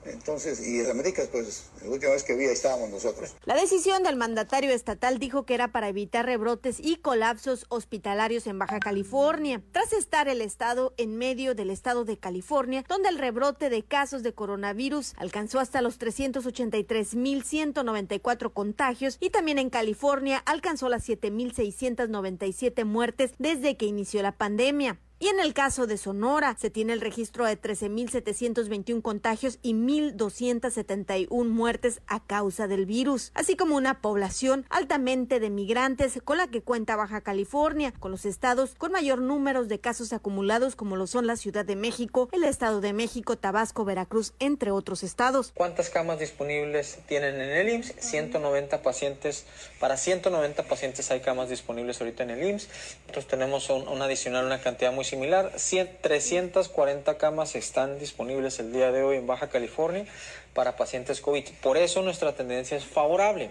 Entonces, 0.05 0.67
y 0.67 0.81
en 0.81 0.91
Américas, 0.91 1.29
pues, 1.31 1.67
la 1.83 1.91
última 1.91 2.11
vez 2.13 2.25
que 2.25 2.35
vi 2.35 2.47
estábamos 2.47 2.91
nosotros. 2.91 3.37
La 3.45 3.55
decisión 3.55 4.03
del 4.03 4.17
mandatario 4.17 4.71
estatal 4.71 5.19
dijo 5.19 5.45
que 5.45 5.53
era 5.55 5.69
para 5.69 5.89
evitar 5.89 6.27
rebrotes 6.27 6.79
y 6.81 6.97
colapsos 6.97 7.67
hospitalarios 7.69 8.47
en 8.47 8.59
Baja 8.59 8.81
California, 8.81 9.63
tras 9.73 9.93
estar 9.93 10.29
el 10.29 10.41
estado 10.41 10.95
en 10.97 11.17
medio 11.17 11.55
del 11.55 11.69
estado 11.71 12.05
de 12.05 12.19
California, 12.19 12.85
donde 12.89 13.11
el 13.11 13.19
rebrote 13.19 13.71
de 13.71 13.85
casos 13.85 14.23
de 14.23 14.35
coronavirus 14.35 15.15
alcanzó 15.17 15.59
hasta 15.61 15.83
los 15.83 16.01
383.194 16.01 18.53
contagios 18.53 19.19
y 19.21 19.31
también 19.31 19.59
en 19.59 19.71
California 19.71 20.43
alcanzó 20.47 20.89
las 20.89 21.09
7.697 21.09 22.85
muertes 22.85 23.33
desde 23.39 23.77
que 23.77 23.87
inició 23.87 24.23
la 24.23 24.33
pandemia. 24.33 24.99
Y 25.23 25.29
en 25.29 25.39
el 25.39 25.55
caso 25.55 25.87
de 25.87 25.99
Sonora, 25.99 26.57
se 26.59 26.69
tiene 26.69 26.95
el 26.95 27.01
registro 27.01 27.47
de 27.47 27.57
13.721 27.57 29.03
contagios 29.03 29.61
y 29.63 29.73
1.271 29.73 31.47
muertes 31.47 32.01
a 32.09 32.27
causa 32.27 32.67
del 32.67 32.87
virus, 32.87 33.31
así 33.35 33.55
como 33.55 33.77
una 33.77 34.01
población 34.01 34.67
altamente 34.69 35.39
de 35.39 35.49
migrantes 35.49 36.19
con 36.25 36.39
la 36.39 36.49
que 36.49 36.61
cuenta 36.61 36.97
Baja 36.97 37.21
California, 37.21 37.95
con 38.01 38.11
los 38.11 38.25
estados 38.25 38.75
con 38.77 38.91
mayor 38.91 39.21
número 39.21 39.65
de 39.65 39.79
casos 39.79 40.13
acumulados 40.13 40.75
como 40.75 40.97
lo 40.97 41.07
son 41.07 41.29
la 41.29 41.37
Ciudad 41.37 41.65
de 41.65 41.77
México, 41.77 42.29
el 42.33 42.43
Estado 42.43 42.81
de 42.81 42.93
México, 42.93 43.39
Tabasco, 43.39 43.85
Veracruz, 43.85 44.35
entre 44.41 44.73
otros 44.73 45.05
estados. 45.05 45.53
¿Cuántas 45.55 45.89
camas 45.89 46.19
disponibles 46.19 46.99
tienen 47.07 47.41
en 47.41 47.51
el 47.51 47.69
IMSS? 47.69 47.95
190 48.01 48.83
pacientes, 48.83 49.47
para 49.79 49.97
190 49.97 50.65
pacientes 50.65 51.13
hay 51.13 51.21
camas 51.21 51.49
disponibles 51.49 52.01
ahorita 52.01 52.25
en 52.25 52.31
el 52.31 52.43
IMSS. 52.43 52.69
Nosotros 53.03 53.29
tenemos 53.29 53.71
un 53.71 54.03
adicional, 54.03 54.47
una 54.47 54.61
cantidad 54.61 54.93
muy 54.93 55.05
similar. 55.13 55.53
340 55.53 57.19
camas 57.19 57.55
están 57.55 57.99
disponibles 57.99 58.59
el 58.61 58.73
día 58.73 58.91
de 58.91 59.03
hoy 59.03 59.19
en 59.19 59.27
Baja 59.27 59.51
California 59.51 60.07
para 60.55 60.77
pacientes 60.77 61.21
COVID. 61.21 61.45
Por 61.61 61.77
eso 61.77 62.01
nuestra 62.01 62.33
tendencia 62.33 62.79
es 62.79 62.85
favorable. 62.87 63.51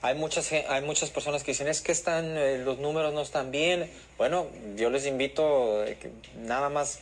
Hay 0.00 0.14
muchas, 0.14 0.50
hay 0.52 0.80
muchas 0.80 1.10
personas 1.10 1.44
que 1.44 1.50
dicen 1.50 1.68
es 1.68 1.82
que 1.82 1.92
están, 1.92 2.38
eh, 2.38 2.62
los 2.64 2.78
números 2.78 3.12
no 3.12 3.20
están 3.20 3.50
bien. 3.50 3.90
Bueno, 4.16 4.46
yo 4.76 4.88
les 4.88 5.04
invito 5.04 5.82
a 5.82 5.84
que 5.84 6.10
nada 6.38 6.70
más 6.70 7.00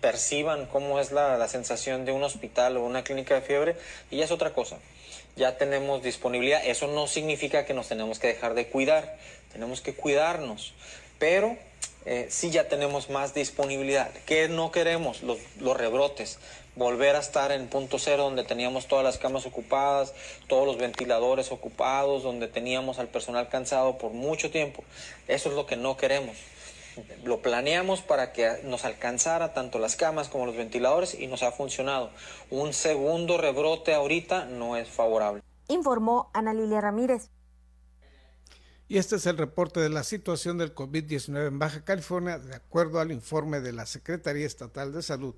perciban 0.00 0.66
cómo 0.66 1.00
es 1.00 1.10
la, 1.10 1.36
la 1.36 1.48
sensación 1.48 2.04
de 2.04 2.12
un 2.12 2.22
hospital 2.22 2.76
o 2.76 2.84
una 2.84 3.02
clínica 3.02 3.34
de 3.34 3.40
fiebre 3.40 3.74
y 4.08 4.18
ya 4.18 4.24
es 4.24 4.30
otra 4.30 4.52
cosa. 4.52 4.78
Ya 5.34 5.58
tenemos 5.58 6.00
disponibilidad. 6.00 6.64
Eso 6.64 6.86
no 6.86 7.08
significa 7.08 7.66
que 7.66 7.74
nos 7.74 7.88
tenemos 7.88 8.20
que 8.20 8.28
dejar 8.28 8.54
de 8.54 8.68
cuidar. 8.68 9.18
Tenemos 9.52 9.80
que 9.80 9.94
cuidarnos. 9.94 10.74
Pero 11.18 11.56
eh, 12.06 12.28
sí 12.30 12.50
ya 12.50 12.68
tenemos 12.68 13.10
más 13.10 13.34
disponibilidad. 13.34 14.10
¿Qué 14.26 14.48
no 14.48 14.70
queremos? 14.70 15.22
Los, 15.22 15.38
los 15.60 15.76
rebrotes. 15.76 16.38
volver 16.76 17.16
a 17.16 17.18
estar 17.18 17.52
en 17.52 17.68
punto 17.68 17.98
cero 17.98 18.24
donde 18.24 18.44
teníamos 18.44 18.86
todas 18.86 19.04
las 19.04 19.18
camas 19.18 19.44
ocupadas, 19.46 20.14
todos 20.46 20.66
los 20.66 20.78
ventiladores 20.78 21.50
ocupados, 21.50 22.22
donde 22.22 22.48
teníamos 22.48 22.98
al 22.98 23.08
personal 23.08 23.48
cansado 23.48 23.98
por 23.98 24.12
mucho 24.12 24.50
tiempo. 24.50 24.84
Eso 25.26 25.48
es 25.48 25.56
lo 25.56 25.66
que 25.66 25.76
no 25.76 25.96
queremos. 25.96 26.36
Lo 27.24 27.40
planeamos 27.40 28.00
para 28.00 28.32
que 28.32 28.60
nos 28.64 28.84
alcanzara 28.84 29.52
tanto 29.52 29.78
las 29.78 29.96
camas 29.96 30.28
como 30.28 30.46
los 30.46 30.56
ventiladores 30.56 31.14
y 31.14 31.26
nos 31.26 31.42
ha 31.42 31.50
funcionado. 31.50 32.10
Un 32.50 32.72
segundo 32.72 33.36
rebrote 33.36 33.92
ahorita 33.94 34.44
no 34.44 34.76
es 34.76 34.88
favorable. 34.88 35.42
Informó 35.68 36.30
Ana 36.32 36.54
Lilia 36.54 36.80
Ramírez. 36.80 37.30
Y 38.88 38.98
este 38.98 39.16
es 39.16 39.26
el 39.26 39.36
reporte 39.36 39.80
de 39.80 39.88
la 39.88 40.04
situación 40.04 40.58
del 40.58 40.72
COVID-19 40.72 41.48
en 41.48 41.58
Baja 41.58 41.84
California, 41.84 42.38
de 42.38 42.54
acuerdo 42.54 43.00
al 43.00 43.10
informe 43.10 43.60
de 43.60 43.72
la 43.72 43.84
Secretaría 43.84 44.46
Estatal 44.46 44.92
de 44.92 45.02
Salud. 45.02 45.34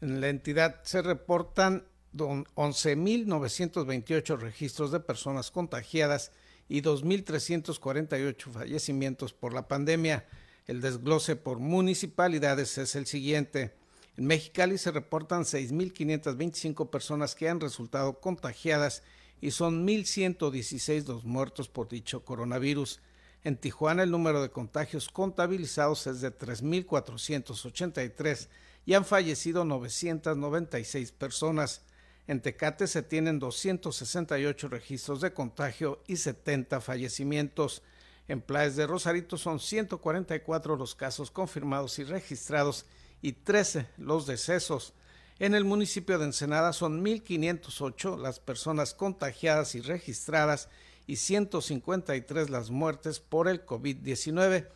En 0.00 0.20
la 0.20 0.28
entidad 0.28 0.82
se 0.82 1.00
reportan 1.00 1.84
11.928 2.16 4.38
registros 4.38 4.90
de 4.90 4.98
personas 4.98 5.52
contagiadas 5.52 6.32
y 6.68 6.82
2.348 6.82 8.50
fallecimientos 8.50 9.34
por 9.34 9.52
la 9.52 9.68
pandemia. 9.68 10.26
El 10.66 10.80
desglose 10.80 11.36
por 11.36 11.60
municipalidades 11.60 12.76
es 12.76 12.96
el 12.96 13.06
siguiente. 13.06 13.72
En 14.16 14.26
Mexicali 14.26 14.78
se 14.78 14.90
reportan 14.90 15.42
6.525 15.42 16.90
personas 16.90 17.36
que 17.36 17.48
han 17.48 17.60
resultado 17.60 18.20
contagiadas 18.20 19.04
y 19.40 19.52
son 19.52 19.86
1.116 19.86 21.06
los 21.06 21.24
muertos 21.24 21.68
por 21.68 21.88
dicho 21.88 22.24
coronavirus. 22.24 23.00
En 23.42 23.56
Tijuana 23.56 24.02
el 24.02 24.10
número 24.10 24.42
de 24.42 24.50
contagios 24.50 25.08
contabilizados 25.08 26.06
es 26.06 26.20
de 26.20 26.36
3.483 26.36 28.48
y 28.84 28.94
han 28.94 29.04
fallecido 29.04 29.64
996 29.64 31.12
personas. 31.12 31.82
En 32.26 32.40
Tecate 32.40 32.86
se 32.86 33.02
tienen 33.02 33.38
268 33.38 34.68
registros 34.68 35.20
de 35.20 35.32
contagio 35.32 36.02
y 36.06 36.16
70 36.16 36.80
fallecimientos. 36.80 37.82
En 38.28 38.40
Playas 38.40 38.76
de 38.76 38.86
Rosarito 38.86 39.36
son 39.36 39.58
144 39.58 40.76
los 40.76 40.94
casos 40.94 41.30
confirmados 41.30 41.98
y 41.98 42.04
registrados 42.04 42.86
y 43.22 43.32
13 43.32 43.88
los 43.96 44.26
decesos. 44.26 44.94
En 45.40 45.54
el 45.54 45.64
municipio 45.64 46.18
de 46.18 46.26
Ensenada 46.26 46.74
son 46.74 47.02
1.508 47.02 48.18
las 48.18 48.38
personas 48.38 48.92
contagiadas 48.92 49.74
y 49.74 49.80
registradas 49.80 50.68
y 51.06 51.16
153 51.16 52.50
las 52.50 52.70
muertes 52.70 53.20
por 53.20 53.48
el 53.48 53.64
COVID-19. 53.64 54.68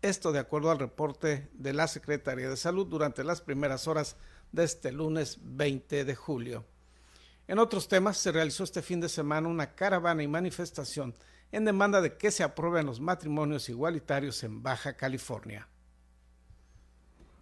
Esto 0.00 0.30
de 0.30 0.38
acuerdo 0.38 0.70
al 0.70 0.78
reporte 0.78 1.48
de 1.54 1.72
la 1.72 1.88
Secretaría 1.88 2.48
de 2.48 2.56
Salud 2.56 2.86
durante 2.86 3.24
las 3.24 3.40
primeras 3.40 3.88
horas 3.88 4.14
de 4.52 4.62
este 4.62 4.92
lunes 4.92 5.38
20 5.42 6.04
de 6.04 6.14
julio. 6.14 6.64
En 7.48 7.58
otros 7.58 7.88
temas, 7.88 8.16
se 8.16 8.30
realizó 8.30 8.62
este 8.62 8.80
fin 8.80 9.00
de 9.00 9.08
semana 9.08 9.48
una 9.48 9.74
caravana 9.74 10.22
y 10.22 10.28
manifestación 10.28 11.16
en 11.50 11.64
demanda 11.64 12.00
de 12.00 12.16
que 12.16 12.30
se 12.30 12.44
aprueben 12.44 12.86
los 12.86 13.00
matrimonios 13.00 13.68
igualitarios 13.68 14.44
en 14.44 14.62
Baja 14.62 14.96
California. 14.96 15.66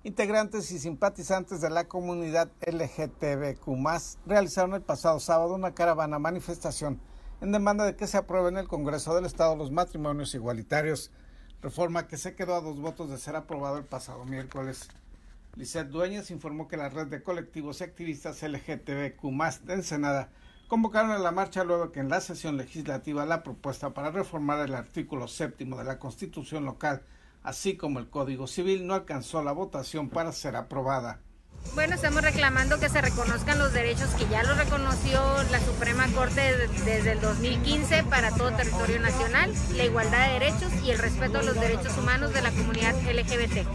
Integrantes 0.03 0.73
y 0.73 0.79
simpatizantes 0.79 1.61
de 1.61 1.69
la 1.69 1.85
comunidad 1.85 2.51
LGTBQ 2.67 3.69
realizaron 4.25 4.73
el 4.73 4.81
pasado 4.81 5.21
sábado 5.21 5.55
una 5.55 5.75
caravana 5.75 6.19
manifestación 6.19 6.99
en 7.43 7.53
demanda 7.53 7.85
de 7.85 7.97
que 7.97 8.07
se 8.07 8.17
aprueben 8.17 8.55
en 8.55 8.61
el 8.61 8.69
Congreso 8.69 9.15
del 9.15 9.27
Estado 9.27 9.57
los 9.57 9.71
matrimonios 9.71 10.35
igualitarios 10.35 11.11
reforma 11.61 12.09
que 12.09 12.17
se 12.17 12.35
quedó 12.35 12.55
a 12.55 12.63
dos 12.63 12.81
votos 12.81 13.11
de 13.11 13.19
ser 13.19 13.37
aprobado 13.37 13.77
el 13.77 13.85
pasado 13.85 14.25
miércoles. 14.25 14.89
Lisette 15.55 15.91
Dueñas 15.91 16.31
informó 16.31 16.67
que 16.67 16.79
la 16.79 16.89
red 16.89 17.09
de 17.09 17.23
colectivos 17.23 17.83
y 17.83 17.85
activistas 17.85 18.43
LGTBQ 18.43 19.23
de 19.65 19.75
Ensenada 19.75 20.31
convocaron 20.69 21.11
a 21.11 21.19
la 21.19 21.31
marcha 21.31 21.63
luego 21.63 21.93
que 21.93 22.01
en 22.01 22.09
la 22.09 22.23
sesión 22.23 22.57
legislativa 22.57 23.27
la 23.27 23.43
propuesta 23.43 23.91
para 23.91 24.11
reformar 24.11 24.61
el 24.61 24.75
artículo 24.75 25.29
séptimo 25.29 25.77
de 25.77 25.85
la 25.85 25.99
Constitución 25.99 26.65
local, 26.65 27.03
así 27.43 27.77
como 27.77 27.99
el 27.99 28.09
Código 28.09 28.47
Civil, 28.47 28.87
no 28.87 28.95
alcanzó 28.95 29.43
la 29.43 29.53
votación 29.53 30.09
para 30.09 30.33
ser 30.33 30.57
aprobada. 30.57 31.21
Bueno, 31.75 31.95
estamos 31.95 32.23
reclamando 32.23 32.81
que 32.81 32.89
se 32.89 33.01
reconozcan 33.01 33.59
los 33.59 33.73
derechos 33.73 34.09
que 34.15 34.27
ya 34.29 34.43
los 34.43 34.57
reconoció 34.57 35.21
la 35.53 35.61
Suprema 35.61 36.07
Corte 36.15 36.41
desde 36.85 37.13
el 37.13 37.21
2015 37.21 38.05
para 38.05 38.33
todo 38.33 38.51
territorio 38.53 38.99
nacional, 38.99 39.53
la 39.77 39.85
igualdad 39.85 40.27
de 40.27 40.33
derechos 40.41 40.73
y 40.85 40.91
el 40.91 40.99
respeto 40.99 41.39
a 41.39 41.43
los 41.43 41.55
derechos 41.55 41.97
humanos 41.97 42.33
de 42.33 42.43
la 42.43 42.51
comunidad 42.51 42.95
LGBT. 43.03 43.67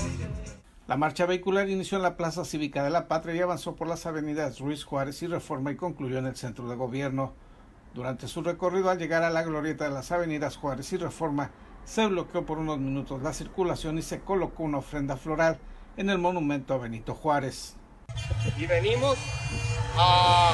La 0.87 0.97
marcha 0.97 1.25
vehicular 1.25 1.69
inició 1.69 1.97
en 1.97 2.03
la 2.03 2.17
Plaza 2.17 2.43
Cívica 2.43 2.83
de 2.83 2.89
la 2.89 3.07
Patria 3.07 3.35
y 3.35 3.39
avanzó 3.39 3.75
por 3.75 3.87
las 3.87 4.05
avenidas 4.05 4.59
Ruiz 4.59 4.83
Juárez 4.83 5.23
y 5.23 5.27
Reforma 5.27 5.71
y 5.71 5.77
concluyó 5.77 6.19
en 6.19 6.27
el 6.27 6.35
centro 6.35 6.67
de 6.67 6.75
gobierno. 6.75 7.33
Durante 7.93 8.27
su 8.27 8.43
recorrido 8.43 8.89
al 8.89 8.99
llegar 8.99 9.23
a 9.23 9.29
la 9.29 9.41
glorieta 9.43 9.85
de 9.85 9.91
las 9.91 10.11
avenidas 10.11 10.57
Juárez 10.57 10.91
y 10.91 10.97
Reforma, 10.97 11.51
se 11.85 12.05
bloqueó 12.07 12.45
por 12.45 12.57
unos 12.57 12.79
minutos 12.79 13.21
la 13.21 13.33
circulación 13.33 13.97
y 13.97 14.01
se 14.01 14.19
colocó 14.19 14.63
una 14.63 14.79
ofrenda 14.79 15.15
floral 15.15 15.59
en 15.97 16.09
el 16.09 16.17
monumento 16.17 16.73
a 16.73 16.77
Benito 16.77 17.13
Juárez. 17.13 17.75
Y 18.57 18.65
venimos 18.65 19.17
a 19.97 20.53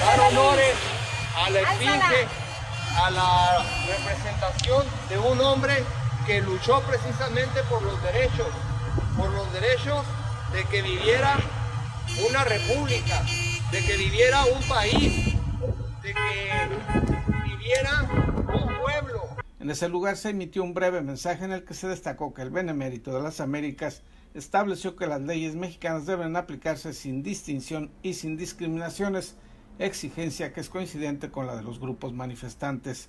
dar 0.00 0.20
honores 0.20 0.74
a 1.36 1.50
la 1.50 1.60
esfinge, 1.60 2.26
a 2.96 3.10
la 3.10 3.64
representación 3.86 4.84
de 5.08 5.18
un 5.18 5.40
hombre 5.40 5.84
que 6.26 6.40
luchó 6.40 6.82
precisamente 6.82 7.62
por 7.70 7.82
los 7.82 8.02
derechos, 8.02 8.48
por 9.16 9.30
los 9.30 9.52
derechos 9.52 10.04
de 10.52 10.64
que 10.64 10.82
viviera 10.82 11.36
una 12.28 12.44
república, 12.44 13.22
de 13.70 13.84
que 13.84 13.96
viviera 13.96 14.44
un 14.44 14.62
país, 14.68 15.34
de 16.02 16.14
que 16.14 16.68
viviera 17.44 18.02
un 18.02 18.78
pueblo. 18.78 19.37
En 19.60 19.70
ese 19.70 19.88
lugar 19.88 20.16
se 20.16 20.30
emitió 20.30 20.62
un 20.62 20.72
breve 20.72 21.02
mensaje 21.02 21.44
en 21.44 21.52
el 21.52 21.64
que 21.64 21.74
se 21.74 21.88
destacó 21.88 22.32
que 22.32 22.42
el 22.42 22.50
benemérito 22.50 23.12
de 23.12 23.22
las 23.22 23.40
Américas 23.40 24.02
estableció 24.34 24.94
que 24.94 25.08
las 25.08 25.20
leyes 25.20 25.56
mexicanas 25.56 26.06
deben 26.06 26.36
aplicarse 26.36 26.92
sin 26.92 27.24
distinción 27.24 27.90
y 28.02 28.14
sin 28.14 28.36
discriminaciones, 28.36 29.34
exigencia 29.80 30.52
que 30.52 30.60
es 30.60 30.68
coincidente 30.68 31.30
con 31.30 31.46
la 31.46 31.56
de 31.56 31.62
los 31.62 31.80
grupos 31.80 32.12
manifestantes. 32.12 33.08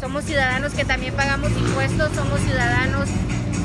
Somos 0.00 0.24
ciudadanos 0.24 0.72
que 0.72 0.86
también 0.86 1.14
pagamos 1.14 1.50
impuestos, 1.50 2.12
somos 2.14 2.40
ciudadanos 2.40 3.08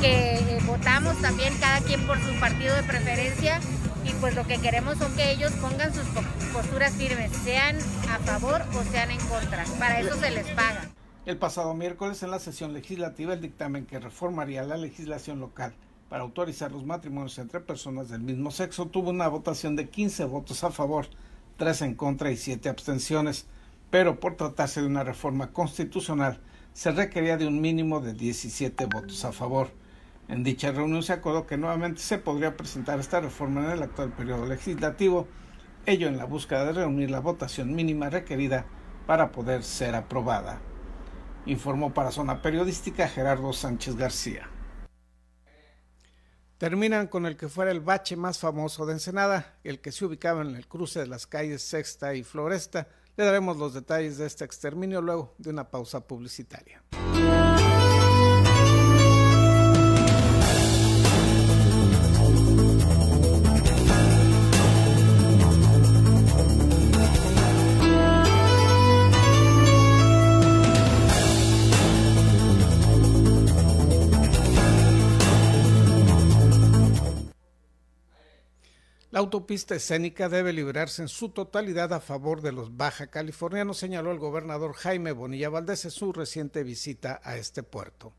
que 0.02 0.34
eh, 0.34 0.58
votamos 0.66 1.16
también 1.22 1.54
cada 1.58 1.80
quien 1.80 2.06
por 2.06 2.18
su 2.20 2.38
partido 2.38 2.74
de 2.76 2.82
preferencia 2.82 3.60
y 4.04 4.12
pues 4.20 4.34
lo 4.34 4.46
que 4.46 4.58
queremos 4.58 4.98
son 4.98 5.14
que 5.16 5.30
ellos 5.30 5.52
pongan 5.52 5.94
sus 5.94 6.04
posturas 6.52 6.92
firmes, 6.92 7.32
sean 7.44 7.78
a 8.10 8.18
favor 8.18 8.62
o 8.74 8.82
sean 8.90 9.10
en 9.10 9.20
contra. 9.20 9.64
Para 9.78 10.00
eso 10.00 10.14
se 10.20 10.30
les 10.30 10.46
paga. 10.48 10.93
El 11.26 11.38
pasado 11.38 11.72
miércoles 11.72 12.22
en 12.22 12.30
la 12.30 12.38
sesión 12.38 12.74
legislativa 12.74 13.32
el 13.32 13.40
dictamen 13.40 13.86
que 13.86 13.98
reformaría 13.98 14.62
la 14.62 14.76
legislación 14.76 15.40
local 15.40 15.72
para 16.10 16.22
autorizar 16.22 16.70
los 16.70 16.84
matrimonios 16.84 17.38
entre 17.38 17.60
personas 17.60 18.10
del 18.10 18.20
mismo 18.20 18.50
sexo 18.50 18.88
tuvo 18.88 19.08
una 19.08 19.26
votación 19.28 19.74
de 19.74 19.88
15 19.88 20.26
votos 20.26 20.64
a 20.64 20.70
favor, 20.70 21.06
3 21.56 21.80
en 21.80 21.94
contra 21.94 22.30
y 22.30 22.36
7 22.36 22.68
abstenciones, 22.68 23.46
pero 23.88 24.20
por 24.20 24.36
tratarse 24.36 24.82
de 24.82 24.86
una 24.86 25.02
reforma 25.02 25.50
constitucional 25.50 26.40
se 26.74 26.90
requería 26.90 27.38
de 27.38 27.46
un 27.46 27.58
mínimo 27.58 28.00
de 28.00 28.12
17 28.12 28.84
votos 28.84 29.24
a 29.24 29.32
favor. 29.32 29.70
En 30.28 30.44
dicha 30.44 30.72
reunión 30.72 31.02
se 31.02 31.14
acordó 31.14 31.46
que 31.46 31.56
nuevamente 31.56 32.02
se 32.02 32.18
podría 32.18 32.54
presentar 32.54 33.00
esta 33.00 33.20
reforma 33.20 33.64
en 33.64 33.70
el 33.70 33.82
actual 33.82 34.12
periodo 34.12 34.44
legislativo, 34.44 35.26
ello 35.86 36.06
en 36.06 36.18
la 36.18 36.26
búsqueda 36.26 36.66
de 36.66 36.72
reunir 36.74 37.10
la 37.10 37.20
votación 37.20 37.74
mínima 37.74 38.10
requerida 38.10 38.66
para 39.06 39.32
poder 39.32 39.62
ser 39.62 39.94
aprobada. 39.94 40.60
Informó 41.46 41.92
para 41.92 42.10
Zona 42.10 42.42
Periodística 42.42 43.08
Gerardo 43.08 43.52
Sánchez 43.52 43.96
García 43.96 44.48
terminan 46.64 47.08
con 47.08 47.26
el 47.26 47.36
que 47.36 47.50
fuera 47.50 47.70
el 47.70 47.80
bache 47.80 48.16
más 48.16 48.38
famoso 48.38 48.86
de 48.86 48.94
Ensenada, 48.94 49.58
el 49.64 49.80
que 49.80 49.92
se 49.92 50.06
ubicaba 50.06 50.40
en 50.40 50.56
el 50.56 50.66
cruce 50.66 51.00
de 51.00 51.06
las 51.06 51.26
calles 51.26 51.60
Sexta 51.60 52.14
y 52.14 52.22
Floresta. 52.22 52.88
Le 53.18 53.24
daremos 53.26 53.58
los 53.58 53.74
detalles 53.74 54.16
de 54.16 54.24
este 54.24 54.46
exterminio 54.46 55.02
luego 55.02 55.34
de 55.36 55.50
una 55.50 55.70
pausa 55.70 56.06
publicitaria. 56.06 56.82
Autopista 79.34 79.74
escénica 79.74 80.28
debe 80.28 80.52
librarse 80.52 81.02
en 81.02 81.08
su 81.08 81.28
totalidad 81.28 81.92
a 81.92 81.98
favor 81.98 82.40
de 82.40 82.52
los 82.52 82.76
baja 82.76 83.08
californianos, 83.08 83.78
señaló 83.78 84.12
el 84.12 84.20
gobernador, 84.20 84.74
Jaime 84.74 85.10
Bonilla 85.10 85.48
Valdés 85.48 85.84
en 85.84 85.90
su 85.90 86.12
reciente 86.12 86.62
visita 86.62 87.20
a 87.24 87.36
este 87.36 87.64
puerto. 87.64 88.12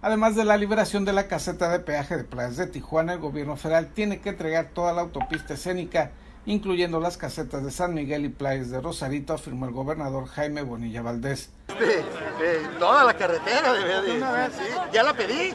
Además 0.00 0.36
de 0.36 0.46
la 0.46 0.56
liberación 0.56 1.04
de 1.04 1.12
la 1.12 1.28
caseta 1.28 1.68
de 1.68 1.80
peaje 1.80 2.16
de 2.16 2.24
playas 2.24 2.56
de 2.56 2.66
Tijuana, 2.66 3.12
el 3.12 3.18
gobierno 3.18 3.56
federal 3.56 3.92
tiene 3.92 4.22
que 4.22 4.30
entregar 4.30 4.70
toda 4.72 4.94
la 4.94 5.02
autopista 5.02 5.52
escénica, 5.52 6.12
incluyendo 6.46 6.98
las 6.98 7.18
casetas 7.18 7.62
de 7.62 7.70
San 7.70 7.92
Miguel 7.92 8.24
y 8.24 8.30
playas 8.30 8.70
de 8.70 8.80
Rosarito, 8.80 9.34
afirmó 9.34 9.66
el 9.66 9.72
gobernador 9.72 10.28
Jaime 10.28 10.62
Bonilla 10.62 11.02
Valdés. 11.02 11.50
toda 12.78 13.04
la 13.04 13.12
carretera, 13.12 13.74
de, 13.74 14.20
ya 14.94 15.02
la 15.02 15.12
pedí. 15.12 15.52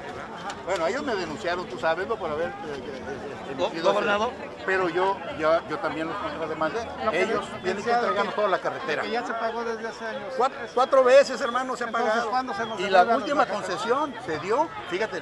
Bueno, 0.66 0.86
ellos 0.86 1.04
me 1.04 1.16
denunciaron, 1.16 1.68
tú 1.68 1.80
sabes, 1.80 2.06
por 2.06 2.30
haber... 2.30 2.50
Eh, 2.50 2.52
eh, 2.52 3.33
¿Gobernador? 3.58 4.32
Pero 4.66 4.90
yo, 4.90 5.18
yo, 5.40 5.60
yo 5.70 5.80
también 5.80 6.08
los 6.08 6.50
demandé. 6.50 6.80
ellos 7.12 7.46
tienen 7.64 7.84
que 7.84 7.92
entregarnos 7.92 8.36
toda 8.36 8.48
la 8.48 8.60
carretera. 8.60 9.02
Que 9.04 9.12
ya 9.12 9.26
se 9.26 9.34
pagó 9.34 9.64
desde 9.64 9.88
hace 9.88 10.06
años. 10.06 10.34
Cuatro, 10.74 11.04
veces, 11.04 11.40
hermano, 11.42 11.76
se 11.76 11.84
ha 11.84 11.92
pagado. 11.92 12.32
y 12.80 12.90
la 12.90 13.04
última 13.18 13.46
concesión 13.46 14.14
se 14.26 14.40
dio, 14.40 14.70
fíjate, 14.90 15.22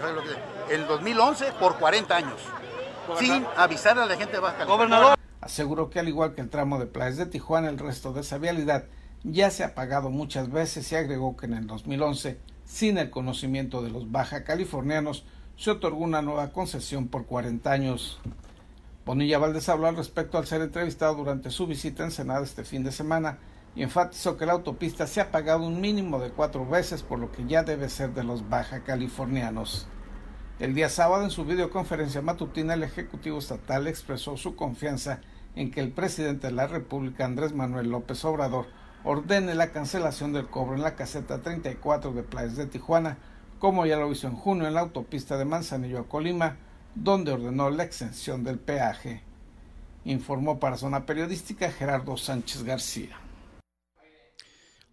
en 0.69 0.87
2011 0.87 1.53
por 1.59 1.77
40 1.77 2.15
años. 2.15 2.41
Sin 3.17 3.45
avisar 3.57 3.97
a 3.97 4.05
la 4.05 4.15
gente 4.15 4.33
de 4.33 4.39
Baja 4.39 4.63
Gobernador. 4.65 5.17
Aseguró 5.41 5.89
que 5.89 5.99
al 5.99 6.07
igual 6.07 6.35
que 6.35 6.41
el 6.41 6.49
tramo 6.49 6.79
de 6.79 6.85
playas 6.85 7.17
de 7.17 7.25
Tijuana, 7.25 7.69
el 7.69 7.79
resto 7.79 8.13
de 8.13 8.21
esa 8.21 8.37
vialidad 8.37 8.85
ya 9.23 9.49
se 9.51 9.63
ha 9.63 9.75
pagado 9.75 10.09
muchas 10.09 10.51
veces 10.51 10.91
y 10.91 10.95
agregó 10.95 11.35
que 11.35 11.45
en 11.47 11.53
el 11.53 11.67
2011 11.67 12.39
sin 12.65 12.97
el 12.97 13.09
conocimiento 13.09 13.83
de 13.83 13.89
los 13.89 14.11
baja 14.11 14.43
californianos, 14.43 15.25
se 15.61 15.69
otorgó 15.69 16.03
una 16.03 16.23
nueva 16.23 16.51
concesión 16.51 17.07
por 17.07 17.27
40 17.27 17.71
años. 17.71 18.19
Bonilla 19.05 19.37
Valdés 19.37 19.69
habló 19.69 19.85
al 19.85 19.95
respecto 19.95 20.39
al 20.39 20.47
ser 20.47 20.61
entrevistado 20.61 21.13
durante 21.13 21.51
su 21.51 21.67
visita 21.67 22.03
en 22.03 22.09
Senada 22.09 22.41
este 22.43 22.63
fin 22.63 22.83
de 22.83 22.91
semana 22.91 23.37
y 23.75 23.83
enfatizó 23.83 24.37
que 24.37 24.47
la 24.47 24.53
autopista 24.53 25.05
se 25.05 25.21
ha 25.21 25.29
pagado 25.29 25.63
un 25.63 25.79
mínimo 25.79 26.17
de 26.17 26.31
cuatro 26.31 26.67
veces 26.67 27.03
por 27.03 27.19
lo 27.19 27.31
que 27.31 27.45
ya 27.45 27.61
debe 27.61 27.89
ser 27.89 28.15
de 28.15 28.23
los 28.23 28.49
baja 28.49 28.83
californianos. 28.83 29.85
El 30.57 30.73
día 30.73 30.89
sábado 30.89 31.23
en 31.23 31.29
su 31.29 31.45
videoconferencia 31.45 32.23
matutina 32.23 32.73
el 32.73 32.81
Ejecutivo 32.81 33.37
Estatal 33.37 33.85
expresó 33.85 34.37
su 34.37 34.55
confianza 34.55 35.21
en 35.55 35.69
que 35.69 35.81
el 35.81 35.91
presidente 35.91 36.47
de 36.47 36.53
la 36.53 36.65
República 36.65 37.25
Andrés 37.25 37.53
Manuel 37.53 37.91
López 37.91 38.25
Obrador 38.25 38.65
ordene 39.03 39.53
la 39.53 39.71
cancelación 39.71 40.33
del 40.33 40.47
cobro 40.47 40.73
en 40.73 40.81
la 40.81 40.95
caseta 40.95 41.43
34 41.43 42.13
de 42.13 42.23
Playas 42.23 42.55
de 42.55 42.65
Tijuana, 42.65 43.19
como 43.61 43.85
ya 43.85 43.95
lo 43.95 44.11
hizo 44.11 44.25
en 44.25 44.35
junio 44.35 44.67
en 44.67 44.73
la 44.73 44.79
autopista 44.79 45.37
de 45.37 45.45
Manzanillo 45.45 45.99
a 45.99 46.09
Colima, 46.09 46.57
donde 46.95 47.31
ordenó 47.31 47.69
la 47.69 47.83
exención 47.83 48.43
del 48.43 48.57
peaje. 48.57 49.21
Informó 50.03 50.59
para 50.59 50.77
Zona 50.77 51.05
Periodística 51.05 51.71
Gerardo 51.71 52.17
Sánchez 52.17 52.63
García. 52.63 53.19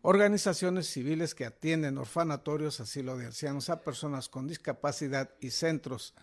Organizaciones 0.02 0.87
civiles 0.87 1.35
que 1.35 1.46
atienden 1.46 1.96
orfanatorios, 1.96 2.78
asilo 2.81 3.16
de 3.16 3.24
ancianos 3.24 3.70
a 3.70 3.81
personas 3.81 4.28
con 4.28 4.46
discapacidad 4.46 5.31
y 5.40 5.48
centros 5.48 6.14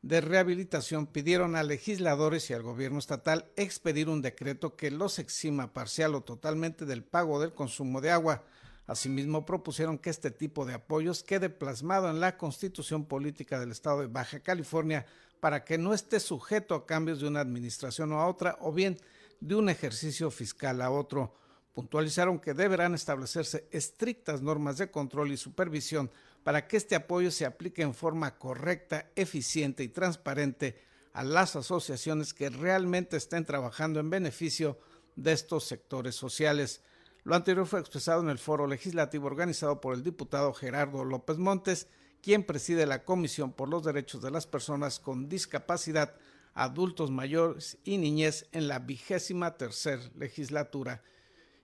de 0.00 0.22
rehabilitación 0.22 1.06
pidieron 1.06 1.56
a 1.56 1.62
legisladores 1.62 2.48
y 2.48 2.54
al 2.54 2.62
gobierno 2.62 3.00
estatal 3.00 3.52
expedir 3.56 4.08
un 4.08 4.22
decreto 4.22 4.76
que 4.76 4.90
los 4.90 5.18
exima 5.18 5.74
parcial 5.74 6.14
o 6.14 6.22
totalmente 6.22 6.86
del 6.86 7.04
pago 7.04 7.38
del 7.38 7.52
consumo 7.52 8.00
de 8.00 8.12
agua. 8.12 8.44
Asimismo, 8.86 9.46
propusieron 9.46 9.98
que 9.98 10.10
este 10.10 10.30
tipo 10.30 10.64
de 10.64 10.74
apoyos 10.74 11.22
quede 11.22 11.50
plasmado 11.50 12.10
en 12.10 12.20
la 12.20 12.36
constitución 12.36 13.04
política 13.04 13.60
del 13.60 13.70
estado 13.70 14.00
de 14.00 14.08
Baja 14.08 14.40
California 14.40 15.06
para 15.40 15.64
que 15.64 15.78
no 15.78 15.94
esté 15.94 16.20
sujeto 16.20 16.74
a 16.74 16.86
cambios 16.86 17.20
de 17.20 17.28
una 17.28 17.40
administración 17.40 18.12
a 18.12 18.26
otra 18.26 18.56
o 18.60 18.72
bien 18.72 18.98
de 19.40 19.54
un 19.54 19.68
ejercicio 19.68 20.30
fiscal 20.30 20.82
a 20.82 20.90
otro. 20.90 21.34
Puntualizaron 21.74 22.38
que 22.38 22.54
deberán 22.54 22.94
establecerse 22.94 23.66
estrictas 23.70 24.42
normas 24.42 24.78
de 24.78 24.90
control 24.90 25.32
y 25.32 25.36
supervisión 25.36 26.10
para 26.44 26.66
que 26.66 26.76
este 26.76 26.94
apoyo 26.94 27.30
se 27.30 27.46
aplique 27.46 27.82
en 27.82 27.94
forma 27.94 28.36
correcta, 28.38 29.10
eficiente 29.16 29.82
y 29.82 29.88
transparente 29.88 30.82
a 31.12 31.24
las 31.24 31.56
asociaciones 31.56 32.34
que 32.34 32.50
realmente 32.50 33.16
estén 33.16 33.44
trabajando 33.44 34.00
en 34.00 34.10
beneficio 34.10 34.78
de 35.16 35.32
estos 35.32 35.64
sectores 35.64 36.14
sociales. 36.14 36.82
Lo 37.24 37.36
anterior 37.36 37.66
fue 37.66 37.78
expresado 37.78 38.20
en 38.20 38.30
el 38.30 38.38
foro 38.38 38.66
legislativo 38.66 39.26
organizado 39.26 39.80
por 39.80 39.94
el 39.94 40.02
diputado 40.02 40.52
Gerardo 40.52 41.04
López 41.04 41.38
Montes, 41.38 41.86
quien 42.20 42.44
preside 42.44 42.84
la 42.84 43.04
Comisión 43.04 43.52
por 43.52 43.68
los 43.68 43.84
Derechos 43.84 44.22
de 44.22 44.32
las 44.32 44.46
Personas 44.46 44.98
con 44.98 45.28
Discapacidad, 45.28 46.16
Adultos 46.54 47.10
Mayores 47.10 47.78
y 47.84 47.98
Niñez 47.98 48.48
en 48.52 48.66
la 48.66 48.80
vigésima 48.80 49.56
tercera 49.56 50.02
legislatura 50.16 51.02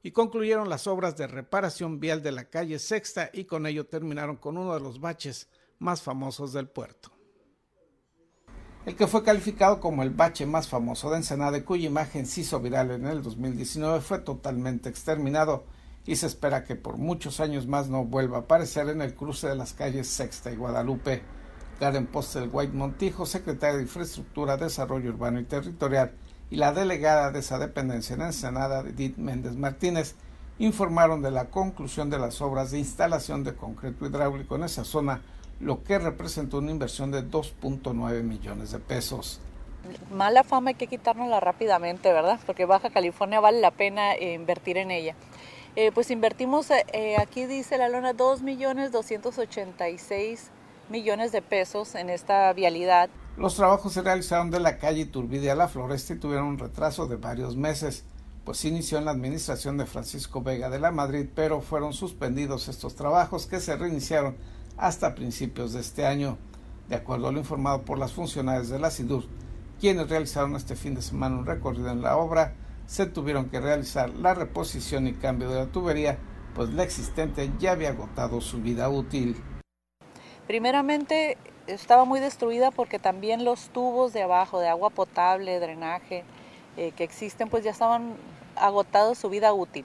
y 0.03 0.13
concluyeron 0.13 0.69
las 0.69 0.87
obras 0.87 1.17
de 1.17 1.27
reparación 1.27 1.99
vial 1.99 2.23
de 2.23 2.33
la 2.33 2.45
calle 2.45 2.79
Sexta 2.79 3.31
y 3.33 3.45
con 3.45 3.67
ello 3.67 3.87
terminaron 3.87 4.37
con 4.37 4.57
uno 4.57 4.75
de 4.75 4.81
los 4.81 5.01
baches 5.01 5.49
más 5.79 6.03
famosos 6.03 6.53
del 6.53 6.69
puerto. 6.69 7.18
El 8.89 8.97
que 8.97 9.07
fue 9.07 9.23
calificado 9.23 9.81
como 9.81 10.03
el 10.03 10.09
bache 10.09 10.47
más 10.47 10.67
famoso 10.67 11.11
de 11.11 11.19
Ensenada 11.19 11.59
y 11.59 11.61
cuya 11.61 11.89
imagen 11.89 12.25
se 12.25 12.41
hizo 12.41 12.59
viral 12.59 12.91
en 12.91 13.07
el 13.07 13.23
2019 13.23 14.01
fue 14.01 14.21
totalmente 14.21 14.89
exterminado 14.89 15.65
y 16.07 16.17
se 16.17 16.27
espera 16.27 16.65
que 16.65 16.75
por 16.75 16.97
muchos 16.97 17.39
años 17.41 17.67
más 17.67 17.91
no 17.91 18.07
vuelva 18.07 18.39
a 18.39 18.41
aparecer 18.41 18.89
en 18.89 19.03
el 19.03 19.15
cruce 19.15 19.47
de 19.47 19.57
las 19.57 19.75
calles 19.75 20.09
Sexta 20.09 20.51
y 20.51 20.57
Guadalupe. 20.57 21.21
Karen 21.79 22.07
Postel 22.07 22.49
White 22.51 22.73
Montijo, 22.73 23.27
secretaria 23.27 23.77
de 23.77 23.83
Infraestructura, 23.83 24.57
Desarrollo 24.57 25.11
Urbano 25.11 25.39
y 25.39 25.45
Territorial, 25.45 26.15
y 26.49 26.57
la 26.57 26.73
delegada 26.73 27.31
de 27.31 27.41
esa 27.41 27.59
dependencia 27.59 28.15
en 28.15 28.23
Ensenada, 28.23 28.81
Edith 28.81 29.19
Méndez 29.19 29.55
Martínez, 29.55 30.15
informaron 30.59 31.21
de 31.21 31.31
la 31.31 31.51
conclusión 31.51 32.09
de 32.09 32.19
las 32.19 32.41
obras 32.41 32.71
de 32.71 32.79
instalación 32.79 33.45
de 33.45 33.55
concreto 33.55 34.07
hidráulico 34.07 34.57
en 34.57 34.65
esa 34.65 34.85
zona, 34.85 35.21
lo 35.61 35.83
que 35.83 35.99
representó 35.99 36.59
una 36.59 36.71
inversión 36.71 37.11
de 37.11 37.23
2.9 37.25 38.23
millones 38.23 38.71
de 38.71 38.79
pesos. 38.79 39.41
Mala 40.11 40.45
fama 40.45 40.71
hay 40.71 40.75
que 40.75 40.87
quitárnosla 40.87 41.41
rápidamente, 41.41 42.13
¿verdad? 42.13 42.39
Porque 42.47 42.65
Baja 42.65 42.91
California 42.91 43.41
vale 43.41 43.61
la 43.61 43.71
pena 43.71 44.15
eh, 44.15 44.35
invertir 44.35 44.77
en 44.77 44.91
ella. 44.91 45.15
Eh, 45.77 45.93
pues 45.93 46.11
invertimos, 46.11 46.71
eh, 46.71 47.17
aquí 47.19 47.47
dice 47.47 47.79
la 47.79 47.89
lona, 47.89 48.13
2 48.13 48.43
millones 48.43 48.91
286 48.93 50.51
millones 50.91 51.33
de 51.33 51.43
pesos 51.43 51.95
en 51.95 52.11
esta 52.11 52.53
vialidad. 52.53 53.11
Los 53.37 53.55
trabajos 53.55 53.93
se 53.93 54.03
realizaron 54.03 54.51
de 54.51 54.61
la 54.61 54.79
calle 54.79 55.03
Iturbide 55.03 55.51
a 55.51 55.55
la 55.55 55.69
Floresta 55.69 56.15
y 56.15 56.19
tuvieron 56.19 56.47
un 56.47 56.59
retraso 56.59 57.07
de 57.07 57.17
varios 57.17 57.57
meses, 57.57 58.05
pues 58.45 58.65
inició 58.65 58.99
en 58.99 59.05
la 59.05 59.13
administración 59.13 59.77
de 59.77 59.87
Francisco 59.87 60.43
Vega 60.43 60.71
de 60.71 60.81
la 60.81 60.91
Madrid, 60.91 61.29
pero 61.35 61.61
fueron 61.61 61.93
suspendidos 61.93 62.69
estos 62.69 62.97
trabajos 62.97 63.47
que 63.47 63.61
se 63.61 63.77
reiniciaron 63.77 64.37
hasta 64.79 65.15
principios 65.15 65.73
de 65.73 65.81
este 65.81 66.07
año, 66.07 66.39
de 66.89 66.97
acuerdo 66.97 67.29
a 67.29 67.33
lo 67.33 67.39
informado 67.39 67.83
por 67.83 67.99
las 67.99 68.13
funcionarias 68.13 68.69
de 68.69 68.79
la 68.79 68.91
SIDUR, 68.91 69.25
quienes 69.81 70.09
realizaron 70.09 70.57
este 70.57 70.77
fin 70.77 70.95
de 70.95 71.03
semana 71.03 71.37
un 71.37 71.47
recorrido 71.47 71.91
en 71.91 72.01
la 72.01 72.17
obra, 72.17 72.55
se 72.87 73.07
tuvieron 73.07 73.51
que 73.51 73.61
realizar 73.61 74.11
la 74.11 74.35
reposición 74.35 75.07
y 75.07 75.13
cambio 75.13 75.51
de 75.51 75.57
la 75.57 75.67
tubería, 75.67 76.19
pues 76.55 76.71
la 76.71 76.85
existente 76.85 77.51
ya 77.59 77.73
había 77.73 77.91
agotado 77.91 78.41
su 78.41 78.61
vida 78.63 78.89
útil. 78.89 79.37
Primeramente 80.47 81.37
estaba 81.67 82.05
muy 82.07 82.21
destruida 82.21 82.71
porque 82.71 82.99
también 82.99 83.45
los 83.45 83.69
tubos 83.69 84.13
de 84.13 84.23
abajo, 84.23 84.59
de 84.59 84.69
agua 84.69 84.91
potable, 84.91 85.61
drenaje, 85.61 86.25
eh, 86.77 86.93
que 86.93 87.05
existen, 87.05 87.49
pues 87.49 87.65
ya 87.65 87.71
estaban 87.71 88.15
agotados 88.57 89.19
su 89.19 89.29
vida 89.29 89.53
útil. 89.53 89.85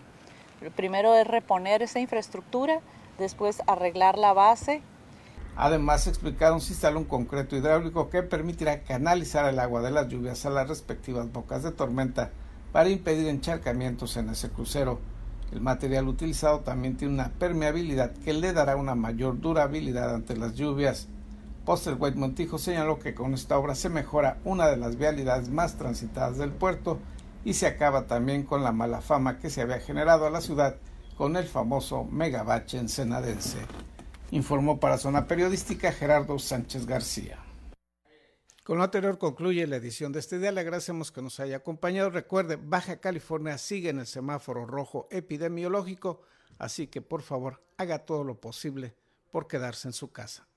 primero 0.76 1.14
es 1.14 1.28
reponer 1.28 1.82
esa 1.82 2.00
infraestructura, 2.00 2.80
después 3.18 3.62
arreglar 3.68 4.18
la 4.18 4.34
base. 4.34 4.82
Además, 5.56 6.08
explicaron 6.08 6.62
se 6.62 6.74
instala 6.74 6.98
un 6.98 7.06
concreto 7.06 7.56
hidráulico 7.56 8.10
que 8.10 8.24
permitirá 8.24 8.82
canalizar 8.84 9.46
el 9.46 9.60
agua 9.60 9.82
de 9.82 9.92
las 9.92 10.08
lluvias 10.08 10.46
a 10.46 10.50
las 10.50 10.68
respectivas 10.68 11.32
bocas 11.32 11.62
de 11.62 11.72
tormenta 11.72 12.32
para 12.72 12.90
impedir 12.90 13.28
encharcamientos 13.28 14.18
en 14.18 14.30
ese 14.30 14.50
crucero. 14.50 15.00
El 15.52 15.62
material 15.62 16.08
utilizado 16.08 16.62
también 16.62 16.98
tiene 16.98 17.14
una 17.14 17.30
permeabilidad 17.30 18.12
que 18.12 18.34
le 18.34 18.54
dará 18.54 18.76
una 18.76 18.96
mayor 18.96 19.40
durabilidad 19.40 20.16
ante 20.16 20.36
las 20.36 20.56
lluvias. 20.56 21.08
Poster 21.66 21.96
White 22.00 22.18
Montijo 22.18 22.58
señaló 22.58 22.98
que 22.98 23.14
con 23.14 23.36
esta 23.36 23.58
obra 23.60 23.76
se 23.76 23.90
mejora 23.90 24.40
una 24.44 24.68
de 24.68 24.78
las 24.78 24.98
vialidades 24.98 25.50
más 25.50 25.78
transitadas 25.78 26.38
del 26.40 26.52
puerto 26.52 26.98
y 27.46 27.54
se 27.54 27.68
acaba 27.68 28.08
también 28.08 28.44
con 28.44 28.64
la 28.64 28.72
mala 28.72 29.02
fama 29.02 29.38
que 29.38 29.52
se 29.52 29.62
había 29.62 29.80
generado 29.80 30.26
a 30.26 30.32
la 30.32 30.42
ciudad 30.42 30.78
con 31.18 31.36
el 31.36 31.46
famoso 31.46 32.04
megabache 32.06 32.78
ensenadense. 32.78 33.60
Informó 34.32 34.80
para 34.80 34.98
Zona 34.98 35.28
Periodística 35.28 35.92
Gerardo 35.92 36.40
Sánchez 36.40 36.86
García. 36.86 37.40
Con 38.64 38.78
lo 38.78 38.84
anterior 38.86 39.18
concluye 39.18 39.68
la 39.68 39.76
edición 39.76 40.14
de 40.14 40.20
este 40.20 40.40
día. 40.40 40.52
Le 40.52 40.62
agradecemos 40.62 41.12
que 41.12 41.22
nos 41.22 41.40
haya 41.40 41.58
acompañado. 41.58 42.10
Recuerde, 42.10 42.56
Baja 42.56 42.98
California 43.02 43.58
sigue 43.58 43.90
en 43.90 44.00
el 44.00 44.08
semáforo 44.08 44.66
rojo 44.66 45.08
epidemiológico, 45.12 46.22
así 46.58 46.88
que 46.88 47.02
por 47.02 47.22
favor 47.22 47.62
haga 47.78 48.06
todo 48.06 48.24
lo 48.24 48.40
posible 48.40 48.96
por 49.32 49.48
quedarse 49.48 49.90
en 49.90 49.94
su 49.94 50.12
casa. 50.12 50.48